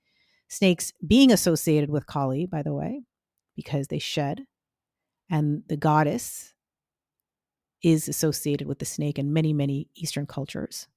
Snakes 0.47 0.91
being 1.05 1.31
associated 1.31 1.91
with 1.91 2.07
Kali, 2.07 2.47
by 2.47 2.63
the 2.63 2.73
way 2.73 3.03
because 3.55 3.89
they 3.89 3.99
shed. 3.99 4.47
And 5.29 5.61
the 5.67 5.77
goddess 5.77 6.55
is 7.83 8.09
associated 8.09 8.67
with 8.67 8.79
the 8.79 8.85
snake 8.85 9.19
in 9.19 9.33
many, 9.33 9.53
many 9.53 9.89
Eastern 9.93 10.25
cultures. 10.25 10.87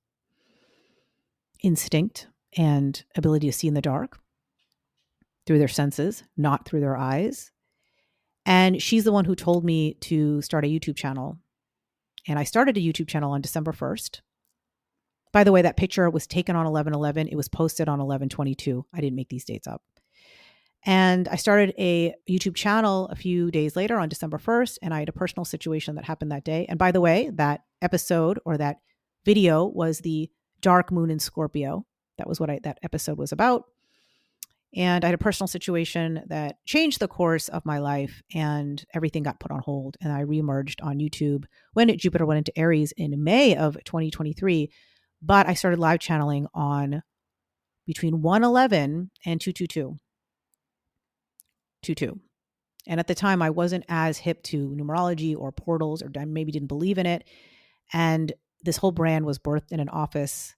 Instinct 1.63 2.29
and 2.57 3.05
ability 3.17 3.47
to 3.49 3.53
see 3.53 3.69
in 3.69 3.75
the 3.75 3.83
dark 3.83 4.19
through 5.47 5.59
their 5.59 5.69
senses, 5.69 6.25
not 6.37 6.65
through 6.65 6.81
their 6.81 6.97
eyes. 6.97 7.51
And 8.47 8.83
she's 8.83 9.05
the 9.05 9.13
one 9.13 9.25
who 9.25 9.35
told 9.35 9.65
me 9.65 9.95
to 10.03 10.43
start 10.43 10.65
a 10.65 10.69
YouTube 10.69 10.97
channel. 10.97 11.39
And 12.27 12.39
I 12.39 12.45
started 12.45 12.77
a 12.77 12.81
YouTube 12.81 13.09
channel 13.09 13.33
on 13.33 13.41
December 13.41 13.73
1st. 13.73 14.21
By 15.33 15.45
the 15.45 15.53
way, 15.53 15.63
that 15.63 15.77
picture 15.77 16.09
was 16.09 16.27
taken 16.27 16.55
on 16.55 16.67
11 16.67 16.95
11. 16.95 17.29
It 17.29 17.37
was 17.37 17.49
posted 17.49 17.89
on 17.89 18.01
11 18.01 18.29
22. 18.29 18.87
I 18.95 19.01
didn't 19.01 19.17
make 19.17 19.29
these 19.29 19.45
dates 19.45 19.67
up. 19.67 19.83
And 20.87 21.29
I 21.29 21.37
started 21.37 21.75
a 21.79 22.15
YouTube 22.29 22.55
channel 22.55 23.09
a 23.09 23.17
few 23.17 23.51
days 23.51 23.75
later 23.75 23.99
on 23.99 24.11
December 24.11 24.39
1st, 24.39 24.79
and 24.83 24.93
I 24.93 24.99
had 24.99 25.09
a 25.09 25.13
personal 25.13 25.47
situation 25.47 25.95
that 25.95 26.05
happened 26.05 26.31
that 26.31 26.45
day. 26.45 26.67
And 26.69 26.79
by 26.79 26.93
the 26.93 27.01
way, 27.01 27.31
that 27.35 27.63
episode 27.81 28.39
or 28.45 28.59
that 28.59 28.81
video 29.25 29.65
was 29.65 30.01
the 30.01 30.31
dark 30.61 30.93
moon 30.93 31.11
in 31.11 31.19
Scorpio. 31.19 31.87
That 32.19 32.29
was 32.29 32.41
what 32.41 32.51
I, 32.51 32.61
that 32.63 32.79
episode 32.83 33.19
was 33.19 33.33
about. 33.33 33.65
And 34.77 35.05
I 35.05 35.09
had 35.09 35.15
a 35.15 35.19
personal 35.19 35.47
situation 35.47 36.23
that 36.27 36.57
changed 36.67 36.99
the 36.99 37.07
course 37.07 37.49
of 37.49 37.65
my 37.65 37.79
life, 37.79 38.23
and 38.35 38.85
everything 38.93 39.23
got 39.23 39.39
put 39.39 39.53
on 39.53 39.61
hold. 39.61 39.97
And 40.03 40.13
I 40.13 40.23
reemerged 40.23 40.83
on 40.83 40.99
YouTube 40.99 41.45
when 41.75 41.97
Jupiter 41.97 42.27
went 42.27 42.39
into 42.39 42.59
Aries 42.59 42.93
in 42.97 43.23
May 43.23 43.55
of 43.57 43.77
2023. 43.85 44.71
But 45.23 45.49
I 45.49 45.55
started 45.55 45.79
live 45.79 46.01
channeling 46.01 46.49
on 46.55 47.03
between 47.87 48.21
111 48.21 49.11
and 49.25 49.41
222 49.41 49.97
2 51.83 52.21
And 52.87 52.99
at 52.99 53.07
the 53.07 53.15
time, 53.15 53.43
I 53.43 53.51
wasn't 53.51 53.85
as 53.89 54.19
hip 54.19 54.43
to 54.45 54.71
numerology 54.71 55.37
or 55.37 55.53
portals, 55.53 56.03
or 56.03 56.11
maybe 56.27 56.51
didn't 56.51 56.69
believe 56.69 56.99
in 56.99 57.07
it. 57.07 57.25
And 57.93 58.33
this 58.63 58.79
whole 58.79 58.93
brand 58.93 59.27
was 59.27 59.39
birthed 59.39 59.71
in 59.71 59.81
an 59.81 59.91
office 59.91 60.55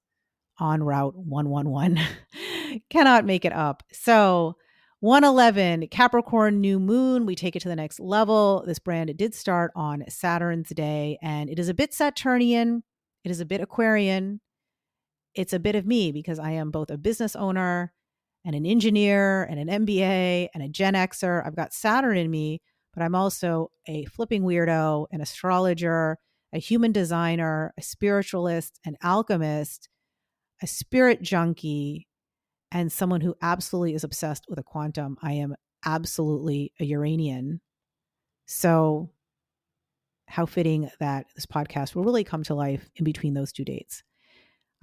on 0.59 0.83
Route 0.83 1.17
111. 1.17 1.99
Cannot 2.91 3.25
make 3.25 3.45
it 3.45 3.53
up. 3.53 3.83
So, 3.93 4.57
111, 5.01 5.89
Capricorn 5.89 6.61
new 6.61 6.81
moon, 6.81 7.27
we 7.27 7.35
take 7.35 7.55
it 7.55 7.61
to 7.61 7.69
the 7.69 7.77
next 7.77 8.01
level. 8.01 8.65
This 8.67 8.79
brand 8.79 9.15
did 9.17 9.35
start 9.35 9.71
on 9.77 10.03
Saturn's 10.09 10.71
day, 10.71 11.19
and 11.23 11.51
it 11.51 11.59
is 11.59 11.69
a 11.69 11.75
bit 11.75 11.93
Saturnian, 11.93 12.83
it 13.23 13.31
is 13.31 13.41
a 13.41 13.45
bit 13.45 13.61
Aquarian. 13.61 14.41
It's 15.35 15.53
a 15.53 15.59
bit 15.59 15.75
of 15.75 15.85
me 15.85 16.13
because 16.13 16.39
I 16.39 16.53
am 16.53 16.71
both 16.71 16.91
a 16.91 16.97
business 16.97 17.37
owner 17.37 17.93
and 18.45 18.55
an 18.55 18.65
engineer 18.65 19.43
and 19.45 19.59
an 19.61 19.85
MBA 19.85 20.49
and 20.55 20.63
a 20.63 20.69
Gen 20.69 20.95
Xer. 20.95 21.47
I've 21.47 21.57
got 21.57 21.75
Saturn 21.75 22.17
in 22.17 22.31
me, 22.31 22.63
but 22.95 23.03
I'm 23.03 23.15
also 23.15 23.71
a 23.87 24.07
flipping 24.07 24.45
weirdo, 24.45 25.09
an 25.11 25.21
astrologer, 25.21 26.17
a 26.55 26.59
human 26.59 26.93
designer, 26.93 27.75
a 27.77 27.83
spiritualist, 27.83 28.81
an 28.87 28.97
alchemist, 29.03 29.91
a 30.63 30.67
spirit 30.67 31.23
junkie, 31.23 32.07
and 32.73 32.91
someone 32.91 33.21
who 33.21 33.37
absolutely 33.41 33.95
is 33.95 34.05
obsessed 34.05 34.47
with 34.49 34.59
a 34.59 34.63
quantum. 34.63 35.17
I 35.23 35.33
am 35.33 35.55
absolutely 35.85 36.73
a 36.81 36.85
Uranian. 36.85 37.61
So, 38.47 39.11
how 40.29 40.47
fitting 40.47 40.91
that 40.99 41.27
this 41.35 41.47
podcast 41.47 41.95
will 41.95 42.05
really 42.05 42.25
come 42.25 42.43
to 42.45 42.55
life 42.55 42.89
in 42.97 43.05
between 43.05 43.35
those 43.35 43.53
two 43.53 43.65
dates. 43.65 44.03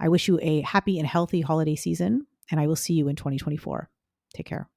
I 0.00 0.08
wish 0.08 0.26
you 0.26 0.38
a 0.42 0.62
happy 0.62 0.98
and 0.98 1.06
healthy 1.06 1.42
holiday 1.42 1.76
season 1.76 2.26
and 2.50 2.60
I 2.60 2.66
will 2.66 2.76
see 2.76 2.94
you 2.94 3.08
in 3.08 3.16
2024. 3.16 3.88
Take 4.34 4.46
care. 4.46 4.68